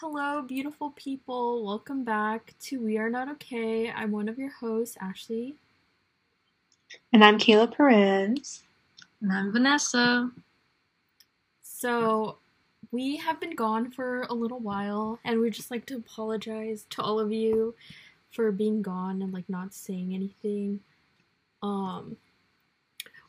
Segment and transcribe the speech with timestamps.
[0.00, 1.66] Hello, beautiful people.
[1.66, 3.90] Welcome back to We Are Not Okay.
[3.90, 5.56] I'm one of your hosts, Ashley.
[7.12, 8.62] And I'm Kayla Perez.
[9.20, 10.30] And I'm Vanessa.
[11.62, 12.36] So,
[12.92, 17.02] we have been gone for a little while, and we'd just like to apologize to
[17.02, 17.74] all of you
[18.30, 20.78] for being gone and like not saying anything.
[21.60, 22.16] Um,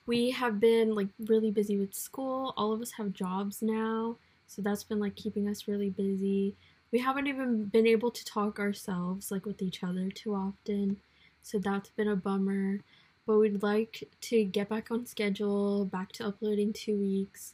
[0.05, 2.54] we have been like really busy with school.
[2.55, 4.17] All of us have jobs now,
[4.50, 6.55] so that's been like keeping us really busy.
[6.91, 10.97] We haven't even been able to talk ourselves like with each other too often,
[11.43, 12.79] so that's been a bummer.
[13.27, 17.54] But we'd like to get back on schedule, back to uploading two weeks,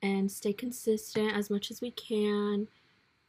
[0.00, 2.68] and stay consistent as much as we can.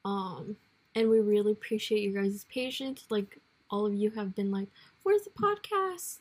[0.06, 0.56] Um,
[0.94, 3.06] and we really appreciate you guys' patience.
[3.10, 3.40] Like
[3.72, 4.68] all of you have been like,
[5.02, 6.20] "Where's the podcast?"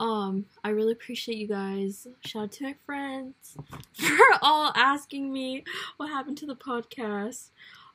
[0.00, 2.06] Um, I really appreciate you guys.
[2.24, 3.56] Shout out to my friends
[3.94, 5.64] for all asking me
[5.96, 7.48] what happened to the podcast.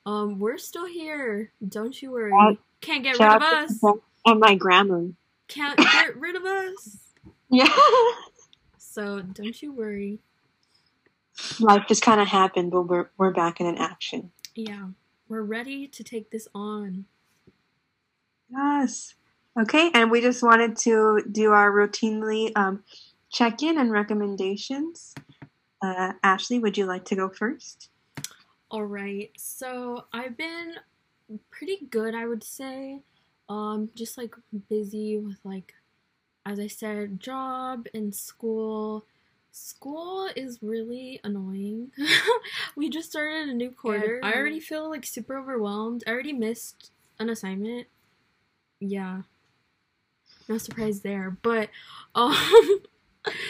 [0.05, 1.51] Um, we're still here.
[1.67, 2.31] Don't you worry.
[2.31, 3.79] Shout- Can't get rid of us.
[4.25, 5.05] And my grandma.
[5.47, 6.97] Can't get rid of us.
[7.49, 7.69] Yeah.
[8.79, 10.17] So don't you worry.
[11.59, 14.31] Life just kind of happened, but we're, we're back in an action.
[14.55, 14.87] Yeah,
[15.27, 17.05] we're ready to take this on.
[18.49, 19.13] Yes.
[19.59, 22.83] Okay, and we just wanted to do our routinely um,
[23.31, 25.13] check in and recommendations.
[25.81, 27.89] Uh, Ashley, would you like to go first?
[28.71, 29.29] All right.
[29.37, 30.75] So I've been
[31.51, 33.01] pretty good, I would say.
[33.47, 34.33] Um, just like
[34.69, 35.73] busy with like,
[36.45, 39.05] as I said, job and school.
[39.51, 41.91] School is really annoying.
[42.75, 44.19] we just started a new quarter.
[44.23, 46.03] I already feel like super overwhelmed.
[46.07, 47.85] I already missed an assignment.
[48.79, 49.21] Yeah.
[50.49, 51.69] No surprise there, but
[52.15, 52.33] um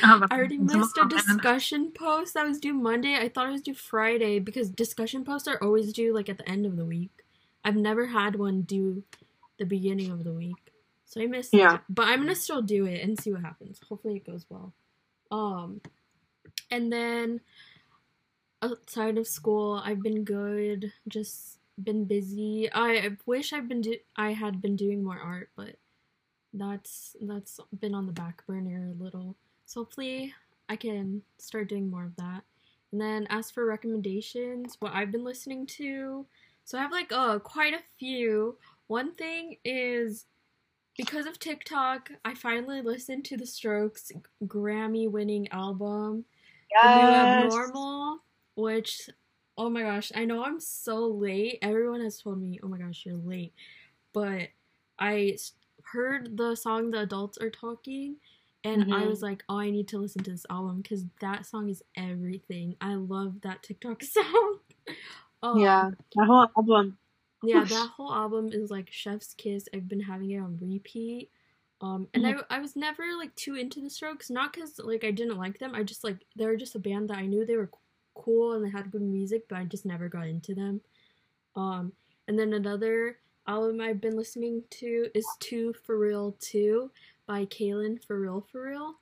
[0.04, 3.16] I already missed a discussion post that was due Monday.
[3.16, 6.48] I thought it was due Friday because discussion posts are always due like at the
[6.50, 7.12] end of the week.
[7.66, 9.04] I've never had one due
[9.58, 10.72] the beginning of the week.
[11.06, 11.72] So I missed Yeah.
[11.74, 11.84] that.
[11.90, 13.80] But I'm gonna still do it and see what happens.
[13.90, 14.74] Hopefully it goes well.
[15.32, 15.82] Um
[16.70, 17.42] and then
[18.62, 20.92] outside of school, I've been good.
[21.08, 22.72] Just been busy.
[22.72, 25.76] I, I wish I've been do- I had been doing more art, but
[26.54, 29.36] that's that's been on the back burner a little.
[29.66, 30.34] So hopefully
[30.70, 32.44] I can start doing more of that.
[32.92, 36.26] And then as for recommendations, what I've been listening to,
[36.64, 38.58] so I have like uh quite a few.
[38.88, 40.26] One thing is
[40.98, 44.12] because of TikTok, I finally listened to the Strokes
[44.46, 46.26] Grammy winning album,
[46.82, 48.20] The New Abnormal,
[48.56, 49.10] which
[49.58, 51.60] oh my gosh, I know I'm so late.
[51.62, 53.54] Everyone has told me, "Oh my gosh, you're late."
[54.14, 54.50] But
[55.00, 55.38] I
[55.92, 58.18] heard the song The Adults Are Talking
[58.64, 59.10] and I Mhm.
[59.10, 62.76] was like, "Oh, I need to listen to this album cuz that song is everything.
[62.82, 64.60] I love that TikTok song."
[65.44, 66.98] um, Yeah, that whole album.
[67.42, 69.68] yeah, that whole album is like Chef's Kiss.
[69.74, 71.30] I've been having it on repeat.
[71.82, 75.12] Um, and I, I was never like too into the Strokes, not because like I
[75.12, 75.76] didn't like them.
[75.76, 77.70] I just like they were just a band that I knew they were
[78.16, 80.80] cool and they had good music, but I just never got into them.
[81.56, 81.92] Um,
[82.28, 83.18] and then another
[83.48, 86.92] album I've been listening to is Two For Real Two
[87.28, 89.00] by Kalan For Real For Real.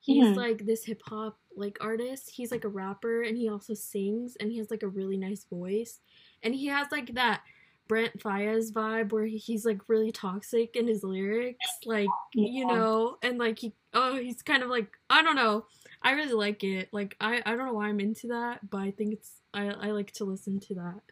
[0.00, 0.36] He's Mhm.
[0.36, 2.30] like this hip hop like artist.
[2.30, 5.44] He's like a rapper and he also sings and he has like a really nice
[5.44, 6.00] voice.
[6.42, 7.42] And he has like that
[7.88, 13.38] Brent Faiyaz vibe where he's like really toxic in his lyrics, like you know, and
[13.38, 15.66] like he oh he's kind of like I don't know.
[16.02, 16.88] I really like it.
[16.92, 19.90] Like I I don't know why I'm into that, but I think it's I I
[19.92, 21.02] like to listen to that.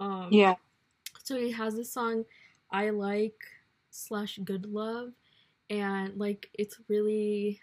[0.00, 0.56] Um Yeah.
[1.30, 2.24] So he has a song
[2.72, 3.40] I like
[3.90, 5.12] slash good love
[5.70, 7.60] and like it's really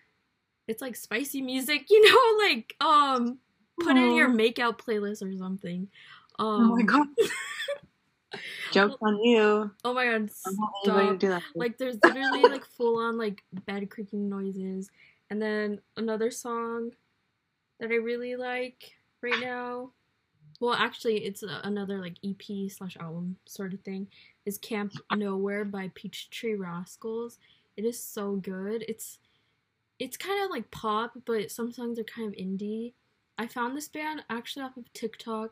[0.70, 3.40] it's like spicy music, you know, like um
[3.82, 5.90] put it in your makeout playlist or something.
[6.40, 7.08] Um Oh my god.
[8.72, 9.70] Joke's on you.
[9.84, 11.44] Oh my god, I'm not anybody to stop.
[11.54, 14.90] Like there's literally like full on like bed creaking noises.
[15.30, 16.92] And then another song
[17.82, 19.92] that I really like right now.
[20.60, 24.08] Well, actually, it's a, another like EP slash album sort of thing.
[24.46, 27.38] Is Camp Nowhere by Peachtree Rascals.
[27.76, 28.84] It is so good.
[28.88, 29.20] It's
[30.00, 32.94] it's kind of like pop, but some songs are kind of indie.
[33.38, 35.52] I found this band actually off of TikTok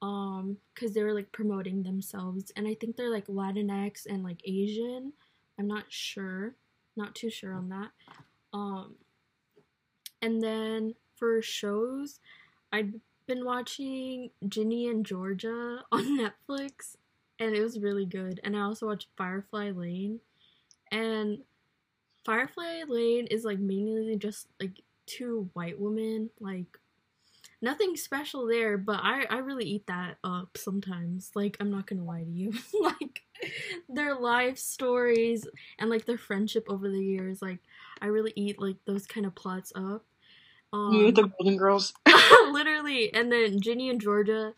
[0.00, 4.40] um because they were like promoting themselves and i think they're like latinx and like
[4.44, 5.12] asian
[5.58, 6.54] i'm not sure
[6.96, 7.90] not too sure on that
[8.52, 8.94] um
[10.22, 12.20] and then for shows
[12.72, 12.92] i've
[13.28, 16.96] been watching ginny and georgia on netflix
[17.38, 20.18] and it was really good and i also watched firefly lane
[20.90, 21.38] and
[22.24, 26.78] firefly lane is like mainly just like two white women like
[27.60, 31.30] nothing special there, but I I really eat that up sometimes.
[31.34, 33.22] Like I'm not gonna lie to you, like
[33.88, 35.46] their life stories
[35.78, 37.42] and like their friendship over the years.
[37.42, 37.60] Like
[38.00, 40.04] I really eat like those kind of plots up.
[40.72, 41.92] Um, You the Golden Girls.
[42.52, 44.52] literally, and then Ginny and Georgia.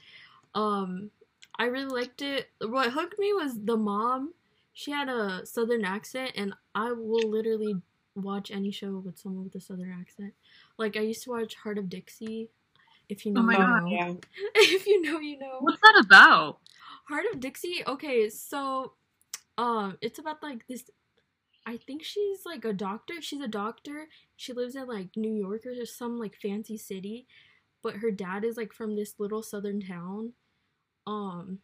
[0.54, 1.10] Um,
[1.58, 2.48] I really liked it.
[2.60, 4.34] What hooked me was the mom.
[4.72, 7.76] She had a southern accent, and I will literally
[8.14, 10.34] watch any show with someone with a southern accent.
[10.78, 12.48] Like I used to watch Hart of Dixie.
[13.08, 13.82] If you know, Oh my you God.
[13.82, 13.88] know.
[13.90, 14.12] yeah.
[14.54, 15.58] if you know, you know.
[15.60, 16.58] What's that about?
[17.08, 17.82] Hart of Dixie.
[17.86, 18.92] Okay, so
[19.58, 20.84] um it's about like this
[21.66, 23.20] I think she's like a doctor.
[23.20, 24.08] She's a doctor.
[24.40, 27.26] She lives in like New York or just some like fancy city,
[27.82, 30.32] but her dad is like from this little southern town.
[31.06, 31.58] Um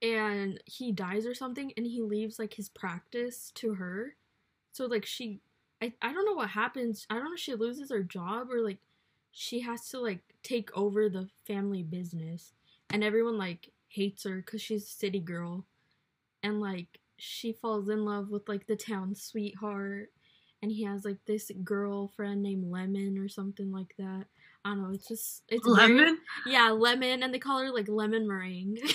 [0.00, 4.16] and he dies or something and he leaves like his practice to her.
[4.72, 5.40] So like she
[5.82, 7.06] I I don't know what happens.
[7.10, 8.78] I don't know if she loses her job or like
[9.32, 12.54] she has to like take over the family business
[12.90, 15.66] and everyone like hates her because she's a city girl
[16.42, 20.10] and like she falls in love with like the town sweetheart
[20.62, 24.24] and he has like this girlfriend named lemon or something like that.
[24.64, 26.18] I don't know it's just it's very- Lemon?
[26.46, 28.78] yeah lemon and they call her like lemon meringue.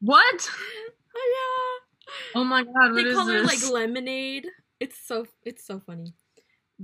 [0.00, 0.50] What?
[1.14, 2.40] oh yeah.
[2.40, 4.46] Oh my god, they call her like lemonade.
[4.80, 6.12] It's so it's so funny.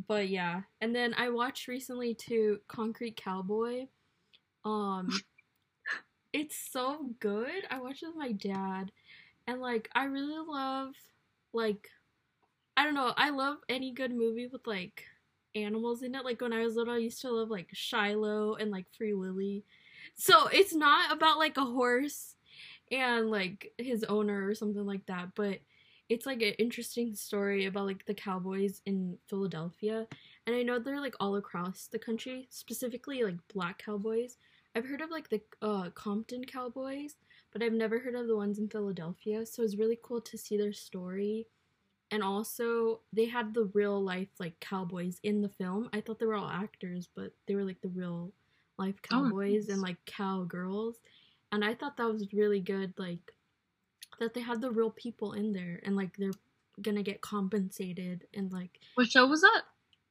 [0.06, 0.60] But yeah.
[0.80, 3.86] And then i watched recently too concrete cowboy.
[4.64, 5.08] Um
[6.32, 7.64] it's so good.
[7.70, 8.92] I watched it with my dad.
[9.48, 10.90] And like i really love
[11.52, 11.88] like
[12.78, 15.04] i don't know i love any good movie with like
[15.54, 18.70] animals in it like when i was little i used to love like shiloh and
[18.70, 19.64] like free willy
[20.14, 22.36] so it's not about like a horse
[22.90, 25.58] and like his owner or something like that but
[26.08, 30.06] it's like an interesting story about like the cowboys in Philadelphia.
[30.46, 34.38] And I know they're like all across the country, specifically like black cowboys.
[34.74, 37.16] I've heard of like the uh, Compton cowboys,
[37.52, 39.44] but I've never heard of the ones in Philadelphia.
[39.44, 41.46] So it's really cool to see their story.
[42.10, 45.90] And also, they had the real life like cowboys in the film.
[45.92, 48.32] I thought they were all actors, but they were like the real
[48.78, 49.90] life Oh, cowboys and nice.
[49.90, 51.00] like cowgirls.
[51.52, 52.94] And I thought that was really good.
[52.98, 53.32] Like,
[54.20, 56.32] that they had the real people in there and like they're
[56.82, 59.62] gonna get compensated and like What show was that?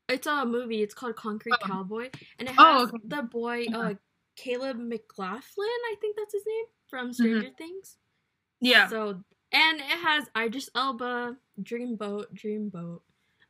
[0.09, 1.67] it's a movie it's called concrete Oh.
[1.67, 2.09] cowboy
[2.39, 2.97] and it has Oh, okay.
[3.03, 3.93] the boy uh
[4.37, 7.97] caleb mclaughlin i think that's his name from stranger things
[8.63, 8.67] Mm-hmm.
[8.67, 8.87] Yeah.
[8.89, 12.99] so and it has idris elba dreamboat dreamboat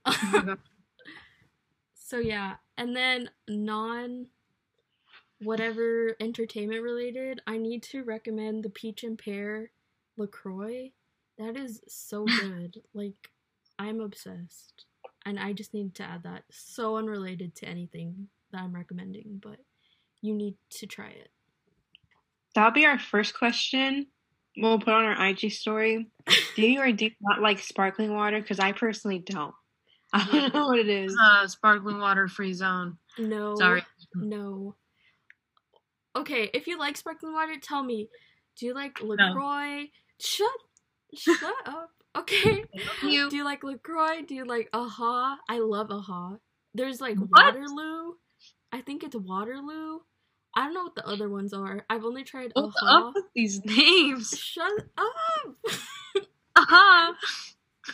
[0.07, 0.53] my mm-hmm.
[1.93, 2.55] so yeah.
[2.77, 4.27] And then non
[5.39, 9.71] whatever entertainment related i need to recommend the peach and pear
[10.17, 10.91] lacroix.
[11.37, 12.81] That is so good.
[12.93, 13.29] Like
[13.77, 14.85] i'm obsessed.
[15.25, 16.43] And i just need to add that.
[16.51, 19.59] So unrelated to anything that i'm recommending but
[20.21, 21.29] you need to try it.
[22.55, 24.07] That'll be our first question.
[24.57, 26.07] We'll put on our IG story.
[26.55, 28.41] Do you or do you not like sparkling water?
[28.41, 29.53] Because I personally don't.
[30.13, 31.15] I don't know what it is.
[31.21, 32.97] uh, sparkling water free zone.
[33.17, 33.83] no Sorry.
[34.15, 34.75] no
[36.15, 38.07] okay if you like sparkling water tell me
[38.57, 39.85] do you like lacroix
[40.19, 40.49] shut
[41.13, 42.63] shut up okay
[43.03, 43.29] You.
[43.29, 44.23] Do you like LaCroix?
[44.27, 45.37] Do you like Aha?
[45.47, 46.37] I love Aha.
[46.73, 47.29] There's like What?
[47.55, 48.13] Waterloo.
[48.71, 49.99] I think it's Waterloo.
[50.57, 51.85] I don't know what the other ones are.
[51.87, 53.09] I've only tried What's Aha.
[53.09, 54.35] up with these names?
[54.35, 55.55] Shut up!
[56.55, 57.13] Aha.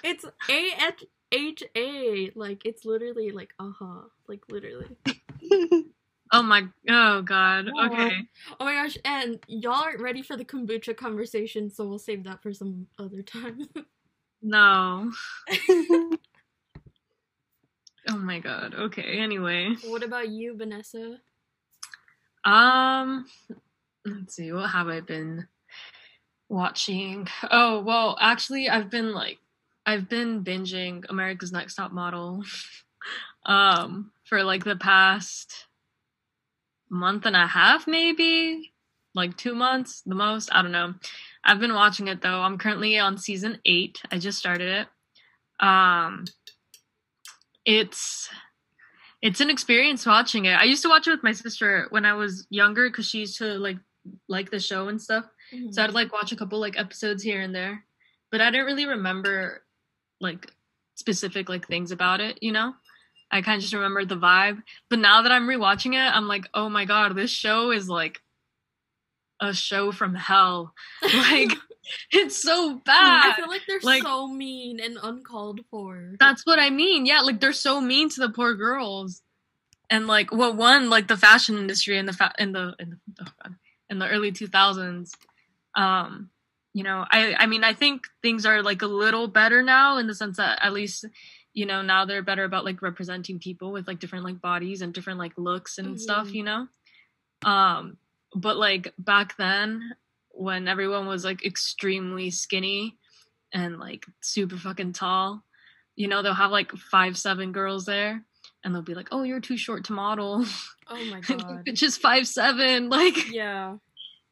[0.01, 1.03] it's A H
[1.33, 2.31] H A.
[2.35, 4.05] Like it's literally like Aha.
[4.29, 4.95] Like literally.
[6.35, 6.63] Oh my.
[6.89, 7.69] Oh god.
[7.77, 7.85] Oh.
[7.85, 8.15] Okay.
[8.59, 8.97] Oh my gosh!
[9.05, 13.21] And y'all aren't ready for the kombucha conversation, so we'll save that for some other
[13.21, 13.67] time.
[14.41, 15.11] No.
[18.09, 18.73] Oh my god.
[18.73, 19.19] Okay.
[19.19, 19.75] Anyway.
[19.85, 21.19] what about you, Vanessa?
[22.45, 23.25] Um.
[24.05, 24.51] Let's see.
[24.51, 25.47] What have I been
[26.49, 27.27] watching?
[27.49, 29.39] Oh well, actually, I've been like,
[29.85, 32.43] I've been binging America's Next Top Model.
[33.45, 35.67] um, for like the past
[36.89, 38.73] month and a half, maybe
[39.15, 40.49] like two months, the most.
[40.51, 40.93] I don't know.
[41.43, 42.41] I've been watching it though.
[42.41, 44.01] I'm currently on season eight.
[44.11, 44.87] I just started
[45.61, 45.65] it.
[45.65, 46.25] Um,
[47.65, 48.29] it's
[49.23, 50.53] it's an experience watching it.
[50.53, 53.37] I used to watch it with my sister when I was younger because she used
[53.37, 53.77] to like
[54.27, 55.23] like the show and stuff.
[55.71, 55.95] So I'd mm-hmm.
[55.95, 57.85] like watch a couple like episodes here and there,
[58.31, 59.63] but I didn't really remember
[60.19, 60.51] like
[60.95, 62.37] specific like things about it.
[62.41, 62.73] You know,
[63.31, 64.61] I kind of just remember the vibe.
[64.89, 68.19] But now that I'm rewatching it, I'm like, oh my god, this show is like
[69.41, 70.73] a show from hell.
[71.01, 71.53] Like
[72.11, 73.33] it's so bad.
[73.33, 76.13] I feel like they're Like- so mean and uncalled for.
[76.19, 77.05] That's what I mean.
[77.05, 79.21] Yeah, like they're so mean to the poor girls.
[79.89, 82.97] and like what one like the fashion industry in the fa- in the in the
[83.21, 83.55] oh God,
[83.89, 85.11] in the early 2000s
[85.75, 86.29] um
[86.73, 90.07] you know i i mean i think things are like a little better now in
[90.07, 91.05] the sense that at least
[91.53, 94.93] you know now they're better about like representing people with like different like bodies and
[94.93, 96.33] different like looks and stuff Mhm.
[96.33, 96.67] you know
[97.45, 97.97] um
[98.35, 99.95] but like back then
[100.33, 102.97] when everyone was like extremely skinny
[103.53, 105.43] and like super fucking tall
[105.95, 108.23] you know they'll have like five seven girls there
[108.63, 110.43] and they'll be like oh you're too short to model
[110.87, 111.63] Oh my god.
[111.73, 113.75] just five seven like yeah.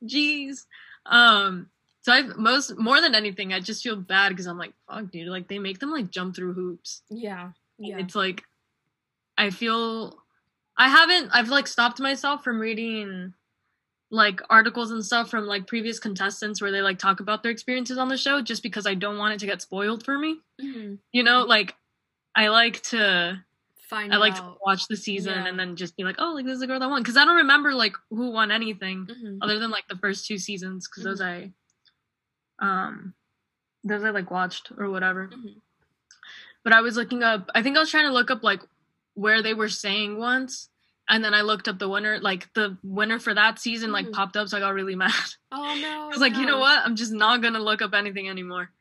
[0.03, 0.65] jeez
[1.05, 1.69] um
[2.01, 5.27] so I've most more than anything i just feel bad because i'm like fuck dude
[5.27, 7.51] like they make them like jump through hoops Yeah.
[7.77, 7.99] Yeah.
[7.99, 8.43] it's like
[9.37, 10.17] i feel
[10.77, 13.33] i haven't i've like stopped myself from reading
[14.11, 17.97] like articles and stuff from like previous contestants where they like talk about their experiences
[17.97, 20.99] on the show just because i don't want it to get spoiled for me Mhm.
[21.13, 21.75] you know like
[22.35, 23.41] i like to
[23.89, 25.47] Find i like to watch the season Yeah.
[25.47, 27.23] and then just be like oh like this is the girl that won because i
[27.25, 29.37] don't remember like who won anything Mhm.
[29.41, 31.49] other than like the first two seasons because those Mm-hmm.
[32.61, 33.13] I um
[33.83, 35.29] those I like watched or whatever.
[35.29, 35.55] Mhm.
[36.63, 38.61] But I was looking up I think I was trying to look up like
[39.15, 40.69] where they were saying once
[41.11, 44.13] and then I looked up the winner like the winner for that season like Mhm.
[44.13, 45.11] popped up so I got really mad.
[45.51, 46.05] Oh no.
[46.05, 46.79] I was like, you know what?
[46.83, 48.71] I'm just not gonna look up anything anymore.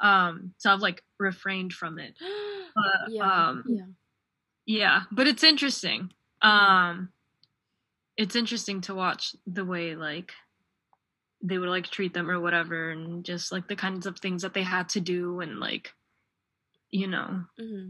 [0.00, 2.14] Um so I've like refrained from it.
[2.74, 3.22] But yeah.
[3.48, 3.86] um yeah.
[4.66, 6.10] yeah, but it's interesting.
[6.42, 7.08] Um
[8.18, 10.32] it's interesting to watch the way like
[11.42, 14.54] they would like treat them or whatever and just like the kinds of things that
[14.54, 15.92] they had to do and like
[16.90, 17.88] you know, hmm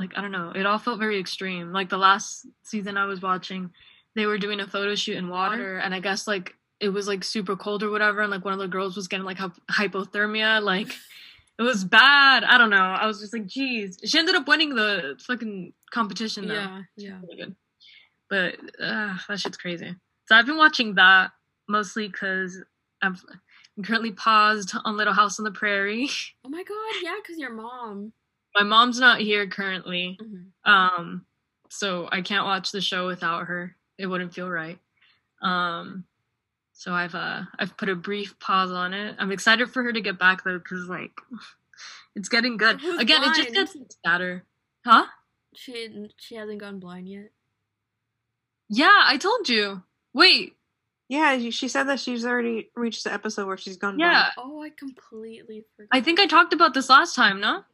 [0.00, 1.72] like I don't know, it all felt very extreme.
[1.72, 3.70] Like the last season I was watching,
[4.16, 7.22] they were doing a photo shoot in water and I guess like it was like
[7.22, 9.38] super cold or whatever and like one of the girls was getting like
[9.70, 10.88] hypothermia like
[11.58, 12.42] it was bad.
[12.42, 12.76] I don't know.
[12.76, 13.98] I was just like, geez.
[14.02, 16.82] She ended up winning the fucking competition though Yeah.
[16.96, 17.18] Yeah.
[17.22, 17.56] really good.
[18.30, 19.94] But uh, that shit's crazy.
[20.26, 21.32] So I've been watching that
[21.68, 22.62] mostly because
[23.02, 23.16] I'm
[23.76, 26.08] I'm currently paused on Little House on the Prairie.
[26.44, 27.02] Oh my god.
[27.02, 28.12] Yeah, because your mom.
[28.54, 31.24] My mom's not here currently, hmm um,
[31.68, 33.76] so I can't watch the show without her.
[33.96, 34.78] It wouldn't feel right.
[35.40, 36.04] Um,
[36.72, 39.16] so I've uh I've put a brief pause on it.
[39.18, 41.12] I'm excited for her to get back though, because like
[42.16, 42.80] it's getting good.
[42.80, 44.44] Who's Again, it just gets better.
[44.84, 45.06] Huh?
[45.54, 47.30] She she hasn't gone blind yet.
[48.68, 49.82] Yeah, I told you.
[50.14, 50.56] Wait,
[51.08, 53.96] Yeah, she- she said that she's already reached the episode where she's gone.
[53.96, 54.12] Blind.
[54.12, 54.30] Yeah.
[54.38, 55.88] Oh, I completely forgot.
[55.92, 57.64] I think I talked about this last time, no?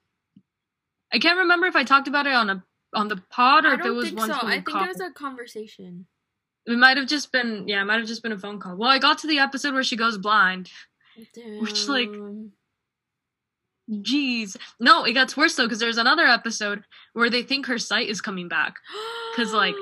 [1.17, 3.87] I can't remember if I talked about it on a on the pod or if
[3.87, 4.37] it was one so.
[4.43, 4.85] I think call.
[4.85, 6.07] it was a conversation.
[6.67, 8.77] It might have just been yeah, it might have just been a phone call.
[8.77, 10.71] Well, I got to the episode where she goes blind.
[11.61, 12.11] Which, like,
[13.91, 14.59] Jeez.
[14.79, 18.21] No, it gets worse though because there's another episode where they think her sight is
[18.21, 18.75] coming back
[19.35, 19.75] because like,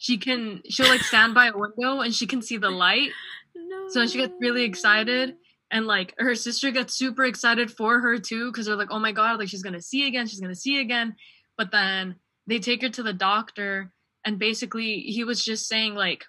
[0.00, 3.10] She can she'll like stand by a window and she can see the light.
[3.54, 3.88] no.
[3.88, 5.34] So she gets really excited
[5.70, 9.12] and like her sister gets super excited for her too because they're like, oh my
[9.12, 11.16] god, like she's gonna see again, she's gonna see again.
[11.56, 13.92] But then they take her to the doctor
[14.24, 16.24] and basically he was just saying like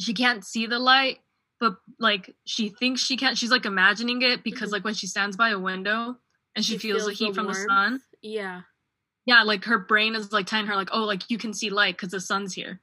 [0.00, 1.18] she can't see the light,
[1.60, 3.36] but like she thinks she can't.
[3.38, 4.72] She's like imagining it because Mhm.
[4.72, 6.16] like when she stands by a window
[6.56, 8.00] and she, feels, the heat from the sun.
[8.22, 8.62] Yeah.
[9.26, 11.94] Yeah, like her brain is like telling her like, oh, like you can see light
[11.96, 12.80] because the sun's here.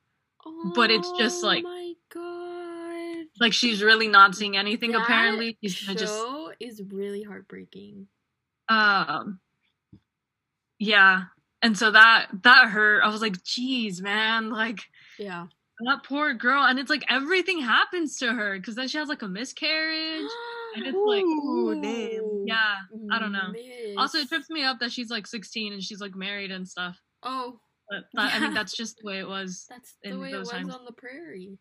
[0.75, 1.88] But it's just, like- Oh my god.
[3.39, 4.91] Like she's really not seeing anything.
[4.91, 8.07] That apparently, she's gonna just show is really heartbreaking.
[8.67, 9.39] um
[10.79, 11.23] yeah
[11.61, 14.79] and so that that hurt i was like geez man like
[15.17, 15.47] Yeah.
[15.85, 19.21] that poor girl and it's like everything happens to her because then she has like
[19.21, 20.29] a miscarriage
[20.75, 22.43] and it's like Ooh, damn.
[22.47, 22.75] yeah
[23.11, 23.51] I don't know.
[23.51, 23.95] Miss.
[23.97, 26.97] also it trips me up that she's like 16 and she's like married and stuff
[27.23, 28.39] Oh, but that, i Yeah.
[28.45, 30.73] mean that's just the way it was that's the In way it was times.
[30.73, 31.57] on the prairie.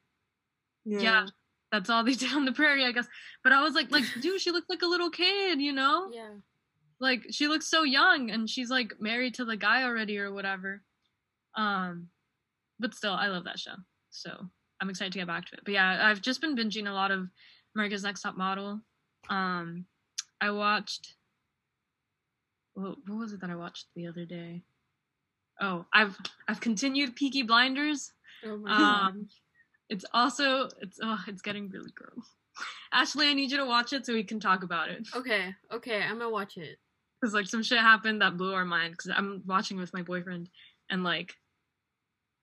[0.85, 1.27] yeah.
[1.73, 3.07] That's all they did on the prairie i guess.
[3.45, 6.11] But i was like like dude she looks like a little kid you know?
[6.13, 6.35] Yeah.
[7.01, 10.83] like she looks so young and she's like married to the guy already or whatever.
[11.57, 12.09] Um
[12.81, 13.75] but still i love that show.
[14.11, 14.31] So
[14.81, 15.61] i'm excited to get back to it.
[15.65, 17.29] But yeah i've just been binging a lot of
[17.75, 18.81] america's next top model.
[19.29, 19.85] Um
[20.41, 21.15] i watched
[22.75, 24.63] what, what was it that i watched the other day?
[25.61, 28.13] Oh i've i've continued peaky blinders.
[28.45, 29.15] Oh my Um, god.
[29.89, 32.27] It's also it's oh it's getting really gross
[32.93, 36.03] ashley i need you to watch it so we can talk about it Okay, okay,
[36.03, 36.79] I'm gonna watch it.
[37.21, 40.49] because like some shit happened that blew our mind because i'm watching with my boyfriend
[40.91, 41.35] and like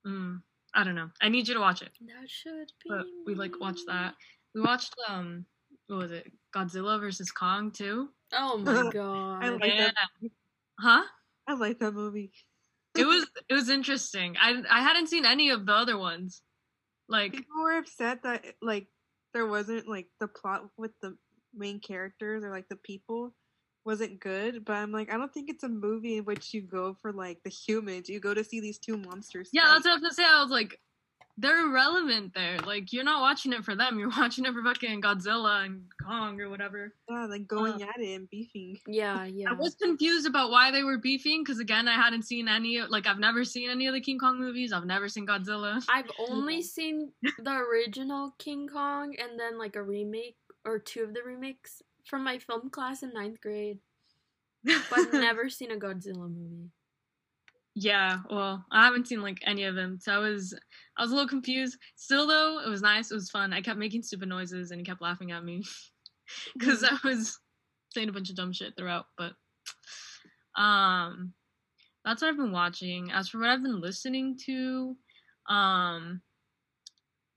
[0.05, 0.41] mm,
[0.73, 2.89] i don't know i need you to watch it That should be.
[2.89, 4.13] but we like watched that
[4.53, 5.45] we watched um
[5.87, 9.43] what was it godzilla versus kong too Oh my god.
[9.43, 10.29] I like yeah that.
[10.79, 11.03] huh
[11.47, 12.31] I like that movie.
[12.97, 14.35] it was it was interesting.
[14.41, 16.41] I I hadn't seen any of the other ones.
[17.07, 18.87] Like People were upset that eh, like
[19.33, 21.15] there wasn't like the plot with the
[21.53, 23.33] main characters or like the people
[23.85, 26.95] wasn't good, but I'm like I don't think it's a movie in which you go
[27.01, 28.09] for like the humans.
[28.09, 29.49] You go to see these two monsters.
[29.53, 29.73] yeah, fight.
[29.73, 30.25] that's what I was gonna say.
[30.25, 30.79] I was like,
[31.37, 32.59] they're irrelevant there.
[32.59, 33.99] Like you're not watching it for them.
[33.99, 36.93] You're watching it for fucking Godzilla and Kong or whatever.
[37.09, 38.79] yeah, like uh, going at it and beefing.
[38.87, 39.49] Yeah, yeah.
[39.49, 42.81] I was confused about why they were beefing because again, I hadn't seen any.
[42.81, 44.71] Like I've never seen any of the King Kong movies.
[44.71, 45.83] I've never seen Godzilla.
[45.89, 51.13] I've only seen the original King Kong and then like a remake or two of
[51.13, 53.79] the remakes from my film class in ninth grade,
[54.63, 54.79] but
[55.13, 56.71] never seen a Godzilla movie.
[57.77, 60.57] Yeah, well, I haven't seen like any of them, so I was
[60.97, 61.77] I was a little confused.
[61.97, 63.11] Still though, it was nice.
[63.11, 63.51] It was fun.
[63.51, 65.61] I kept making stupid noises and he kept laughing at me
[66.57, 67.37] because I was
[67.93, 69.07] saying a bunch of dumb shit throughout.
[69.17, 69.33] But
[70.59, 71.33] um,
[72.05, 73.11] that's what I've been watching.
[73.11, 74.95] As for what I've been listening to,
[75.49, 76.21] um,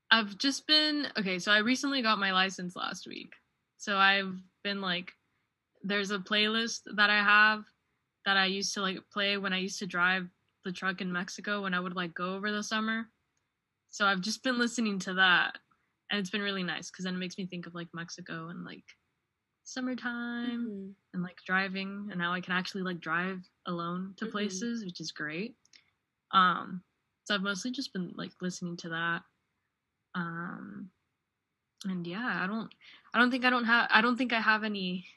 [0.09, 1.39] I've just been okay.
[1.39, 3.33] So I recently got my license last week,
[3.77, 5.11] so I've been like,
[5.83, 7.65] there's a playlist that I have
[8.25, 10.29] that I used to like play when I used to drive
[10.65, 13.07] the truck in Mexico when I would like go over the summer.
[13.89, 15.57] So I've just been listening to that
[16.11, 18.63] and it's been really nice because then it makes me think of like Mexico and
[18.65, 18.83] like
[19.63, 20.95] summertime Mhm.
[21.13, 24.31] and like driving and now I can actually like drive alone to Mhm.
[24.31, 25.55] places, which is great.
[26.31, 26.83] Um
[27.25, 29.23] so I've mostly just been like listening to that.
[30.15, 30.91] Um
[31.85, 32.73] and yeah, I don't
[33.13, 35.07] I don't think I don't have I don't think I have any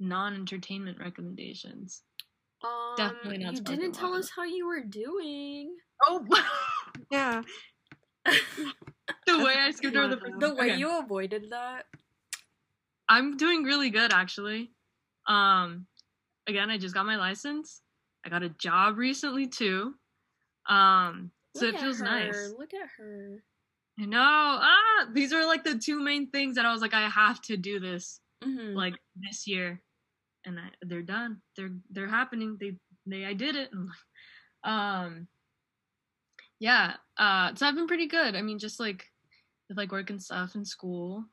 [0.00, 2.02] non-entertainment recommendations.
[2.62, 4.20] Um, Definitely not You didn't tell water.
[4.20, 5.76] us how you were doing.
[6.06, 6.26] Oh,
[7.10, 7.42] Yeah,
[8.24, 10.76] the way I skipped over the The The way Okay.
[10.78, 11.86] you avoided that.
[13.08, 14.70] I'm doing really good actually.
[15.26, 15.86] Um
[16.46, 17.82] again, I just got my license.
[18.24, 19.94] I got a job recently too.
[20.68, 22.54] Um so Look it feels her, nice.
[22.58, 23.42] Look at her.
[24.00, 24.18] I know.
[24.20, 27.56] Ah, these are like the two main things that I was like I have to
[27.56, 28.74] do this Mhm.
[28.74, 29.82] like this year.
[30.44, 31.40] And I, they're done.
[31.56, 32.56] They're they're happening.
[32.60, 32.76] They
[33.06, 33.70] they I did it.
[34.64, 35.28] Um
[36.60, 36.96] yeah.
[37.16, 38.34] Uh so I've been pretty good.
[38.36, 39.04] I mean just like
[39.68, 41.24] with like work and stuff in school.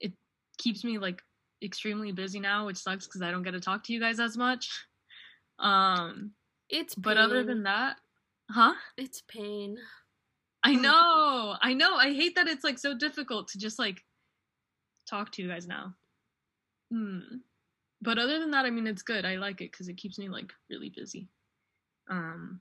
[0.00, 0.12] It
[0.58, 1.22] keeps me like
[1.62, 4.36] extremely busy now, which sucks because I don't get to talk to you guys as
[4.36, 4.70] much.
[5.60, 6.32] Um
[6.68, 8.00] It's but other than that,
[8.50, 8.74] huh?
[8.96, 9.78] it's pain.
[10.64, 11.56] I know.
[11.60, 11.94] I know.
[11.94, 14.02] I hate that it's like so difficult to just like
[15.06, 15.94] talk to you guys now.
[16.94, 17.38] Hmm.
[18.00, 19.24] But other than that, I mean, it's good.
[19.24, 21.28] I like it because it keeps me like really busy.
[22.08, 22.60] Um,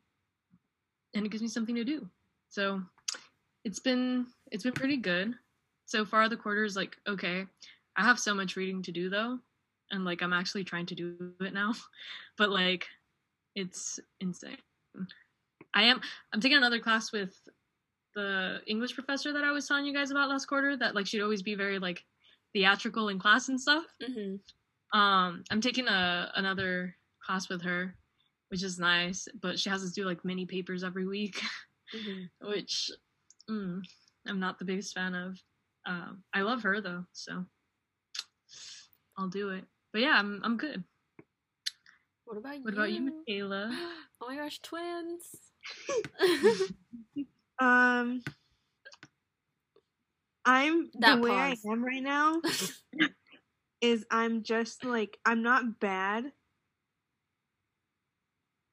[1.13, 2.09] and it gives me something to do.
[2.49, 2.81] So
[3.63, 5.35] it's been it's been pretty good
[5.85, 6.29] so far.
[6.29, 7.45] The quarter is like okay.
[7.95, 9.37] I have so much reading to do though,
[9.91, 11.73] and like I'm actually trying to do it now.
[12.35, 12.87] But like,
[13.53, 14.57] it's insane.
[15.75, 16.01] I am.
[16.33, 17.35] I'm taking another class with
[18.15, 20.75] the English professor that I was telling you guys about last quarter.
[20.75, 22.03] That like she'd always be very like
[22.53, 23.83] theatrical in class and stuff.
[24.01, 24.35] hmm
[24.97, 27.95] Um, I'm taking a another class with her,
[28.49, 29.27] which is nice.
[29.41, 31.41] But she has us do like mini papers every week,
[31.93, 32.91] hmm which
[33.49, 33.81] mm,
[34.27, 35.37] I'm not the biggest fan of.
[35.85, 37.45] Um, I love her though, so
[39.17, 39.65] I'll do it.
[39.91, 40.83] But yeah, I'm I'm good.
[42.25, 42.63] What about you?
[42.63, 43.69] What about you, Michaela?
[44.21, 45.51] Oh my gosh, twins.
[47.59, 48.23] um,
[50.45, 51.61] I'm That the way pause.
[51.67, 52.41] I am right now
[53.81, 56.31] is I'm just like I'm not bad.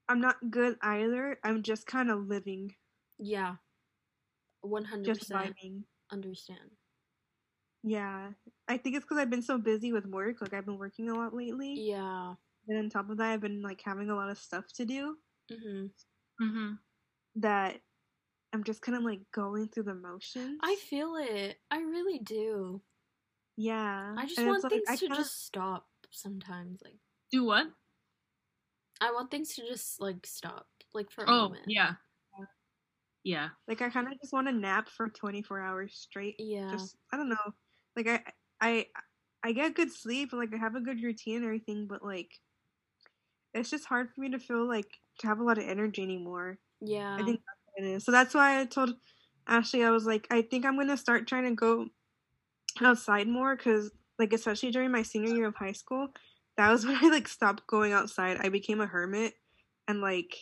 [0.08, 1.38] I'm not good either.
[1.44, 2.74] I'm just kind of living,
[3.18, 3.56] yeah.
[4.62, 5.82] One hundred just percent vibing.
[6.10, 6.70] understand.
[7.82, 8.32] Yeah,
[8.68, 10.40] I think it's because I've been so busy with work.
[10.40, 12.34] Like I've been working a lot lately, Yeah.
[12.68, 15.16] and on top of that, I've been like having a lot of stuff to do.
[15.50, 15.86] hmm
[16.42, 16.72] mm-hmm.
[17.36, 17.80] That
[18.52, 20.58] I'm just kind of like going through the motions.
[20.62, 21.58] I feel it.
[21.70, 22.82] I really do.
[23.56, 24.14] yeah.
[24.16, 26.80] I just and want it's, like, things I to kinda- just stop sometimes.
[26.84, 26.98] Like
[27.30, 27.68] Do what?
[29.00, 31.64] I want things to just like stop, like for a Oh moment.
[31.68, 31.94] yeah,
[33.24, 33.48] yeah.
[33.68, 36.36] like I kind of just want to nap for 24 hours straight.
[36.38, 36.70] Yeah.
[36.70, 37.54] Just I don't know.
[37.96, 38.22] Like I
[38.60, 38.86] I
[39.42, 42.30] I get good sleep, like I have a good routine and everything, but like
[43.54, 44.88] it's just hard for me to feel like
[45.20, 46.58] to have a lot of energy anymore.
[46.80, 47.14] yeah.
[47.14, 48.04] I think that's what it is.
[48.04, 48.94] So that's why I told
[49.46, 51.86] Ashley I was like I think I'm going to start trying to go
[52.80, 56.08] outside more cuz like especially during my senior year of high school,
[56.56, 58.38] that was when I like stopped going outside.
[58.40, 59.34] I became a hermit
[59.88, 60.36] and like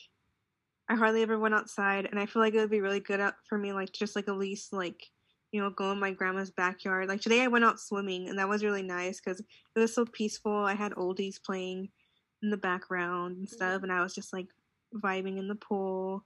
[0.88, 3.58] I hardly ever went outside and I feel like it would be really good for
[3.58, 5.10] me like just like at least like
[5.52, 7.08] you know go in my grandma's backyard.
[7.08, 10.04] Like today I went out swimming and that was really nice cuz it was so
[10.04, 10.52] peaceful.
[10.52, 11.90] I had oldies playing
[12.42, 13.54] in the background and mm-hmm.
[13.54, 14.48] stuff and I was just like
[14.94, 16.24] vibing in the pool,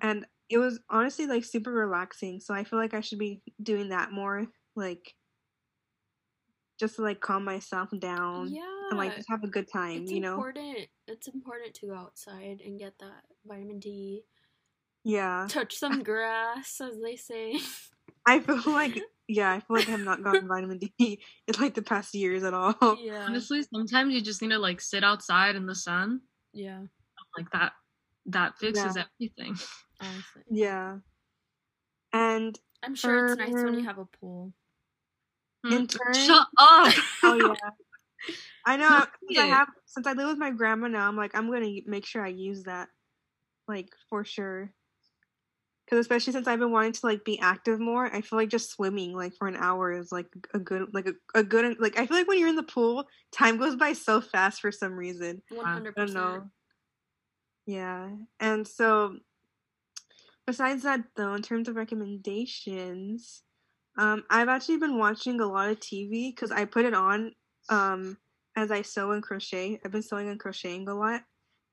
[0.00, 2.40] and it was honestly like super relaxing.
[2.40, 5.14] So I feel like I should be doing that more, like
[6.78, 8.62] just to like calm myself down Yeah.
[8.90, 10.02] and like just have a good time.
[10.02, 10.34] it's you know?
[10.34, 10.88] important.
[11.08, 14.24] It's important to go outside and get that vitamin D.
[15.04, 15.46] Yeah.
[15.48, 17.58] Touch some grass, as they say.
[18.26, 21.74] I feel like yeah, I feel like I have not gotten vitamin D in like
[21.74, 22.74] the past years at all.
[23.00, 23.24] yeah.
[23.26, 26.20] Honestly, sometimes you just need to like sit outside in the sun.
[26.52, 26.82] Yeah.
[27.36, 27.72] Like that
[28.26, 29.56] that fixes everything.
[30.00, 30.42] Honestly.
[30.50, 30.98] Yeah.
[32.12, 34.52] And I'm sure it's nice when you have a pool.
[35.64, 35.84] in hmm.
[35.86, 36.94] turn Shut up.
[37.22, 37.70] Oh yeah.
[38.64, 38.88] I know.
[38.88, 41.70] Not Since I have since I live with my grandma now, I'm like I'm gonna
[41.86, 42.88] make sure I use that,
[43.68, 44.72] like for sure.
[45.84, 48.70] Because especially since I've been wanting to like be active more, I feel like just
[48.70, 52.06] swimming like for an hour is like a good like a, a good like I
[52.06, 55.42] feel like when you're in the pool, time goes by so fast for some reason.
[55.52, 56.26] I hundred don't know.
[56.28, 56.44] percent.
[57.66, 59.16] Yeah, and so
[60.46, 63.42] besides that though, in terms of recommendations,
[63.98, 67.32] um, I've actually been watching a lot of TV because I put it on
[67.68, 68.16] um
[68.56, 69.80] as I sew and crochet.
[69.84, 71.22] I've been sewing and crocheting a lot.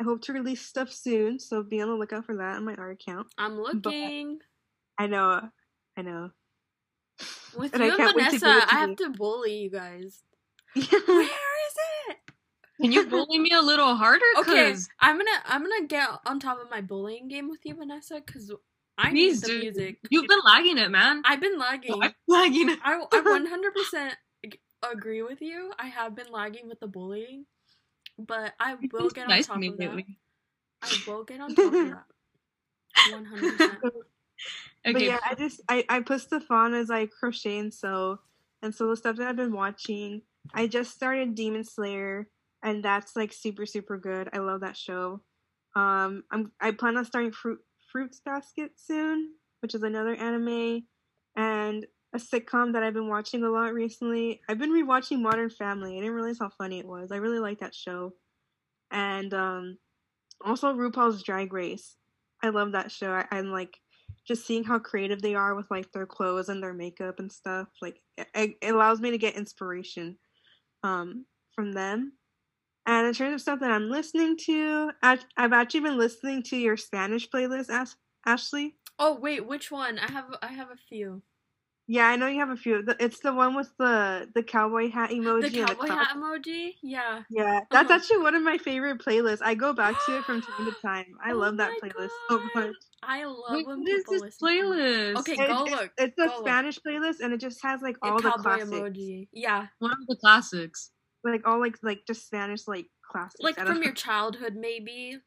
[0.02, 2.76] I hope to release stuff soon, so be on the lookout for that on my
[2.76, 3.28] art account.
[3.38, 4.40] I'm looking.
[4.98, 5.50] I know,
[5.98, 6.32] I know.
[7.56, 10.20] With and I you and to give Vanessa, I have to bully you guys.
[10.74, 11.76] Where is
[12.10, 12.33] it?
[12.82, 14.26] Can you bully me a little harder?
[14.38, 17.76] Okay, 'Cause I'm gonna I'm gonna get on top of my bullying game with you,
[17.76, 18.52] Vanessa, because
[18.98, 19.62] I Please, need the dude.
[19.62, 20.00] music.
[20.10, 21.22] You've been lagging it, man.
[21.26, 22.02] I've been lagging.
[22.02, 22.80] I'm lagging it.
[22.84, 24.16] I I 100 percent
[24.92, 25.72] agree with you.
[25.80, 27.46] I have been lagging with the bullying,
[28.18, 29.80] but I will been get on top of that.
[29.80, 30.18] lately.
[30.82, 32.04] I will get on top of that.
[33.06, 33.50] 100.
[33.50, 33.80] percent
[34.86, 38.20] But Okay, yeah, I just I I put stuff on as I crochet and sew,
[38.62, 40.22] and so the stuff that I've been watching.
[40.54, 42.28] I just started Demon Slayer,
[42.63, 44.30] and that's like super super good.
[44.34, 45.21] I love that show.
[45.76, 47.60] Um, I'm I plan on starting Fruit
[47.91, 50.84] Fruits Basket soon, which is another anime,
[51.36, 54.41] and a sitcom that I've been watching a lot recently.
[54.47, 55.97] I've been rewatching Modern Family.
[55.97, 57.12] I didn't realize how funny it was.
[57.12, 58.13] I really like that show,
[58.91, 59.78] and um,
[60.43, 61.97] also RuPaul's Drag Race.
[62.41, 63.12] I love that show.
[63.12, 63.78] I, I'm like
[64.28, 67.67] just seeing how creative they are with like their clothes and their makeup and stuff
[67.82, 70.17] like it, it allows me to get inspiration
[70.84, 72.13] um from them
[72.86, 76.58] and in terms of stuff that i'm listening to I, i've actually been listening to
[76.58, 79.98] your spanish playlist Ash- ashley Oh wait, which one?
[79.98, 81.22] I have I have a few.
[81.88, 85.10] yeah i know you have a few it's the one with the the cowboy hat
[85.10, 85.98] emoji The and cowboy cloud.
[86.00, 86.74] hat emoji.
[86.82, 87.24] Yeah.
[87.30, 87.96] yeah that's Uh-huh.
[88.00, 91.06] actually one of my favorite playlists i go back to it from time to time
[91.24, 94.13] i Oh love that my playlist so much I love Wait, when what is people
[94.13, 95.19] this listen to playlist?
[95.19, 95.91] Okay, It- go it- look.
[95.98, 96.46] it's a go look.
[96.48, 99.28] spanish playlist and it just has like A all the cowboy classics emoji.
[99.34, 100.91] Yeah, One of the classics.
[101.24, 103.42] Like all like like just Spanish like classics.
[103.42, 103.82] like from know.
[103.84, 105.20] your childhood, maybe.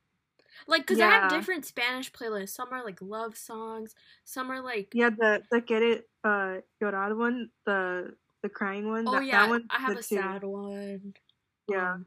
[0.66, 2.50] Like, cause I have different Spanish playlists.
[2.50, 3.94] Some are like love songs.
[4.24, 9.06] Some are like, yeah the the get it uh llorar one the the crying one.
[9.06, 10.16] oh that, yeah, that one, I have the a two.
[10.16, 11.14] sad one.
[11.68, 12.06] Yeah, Um,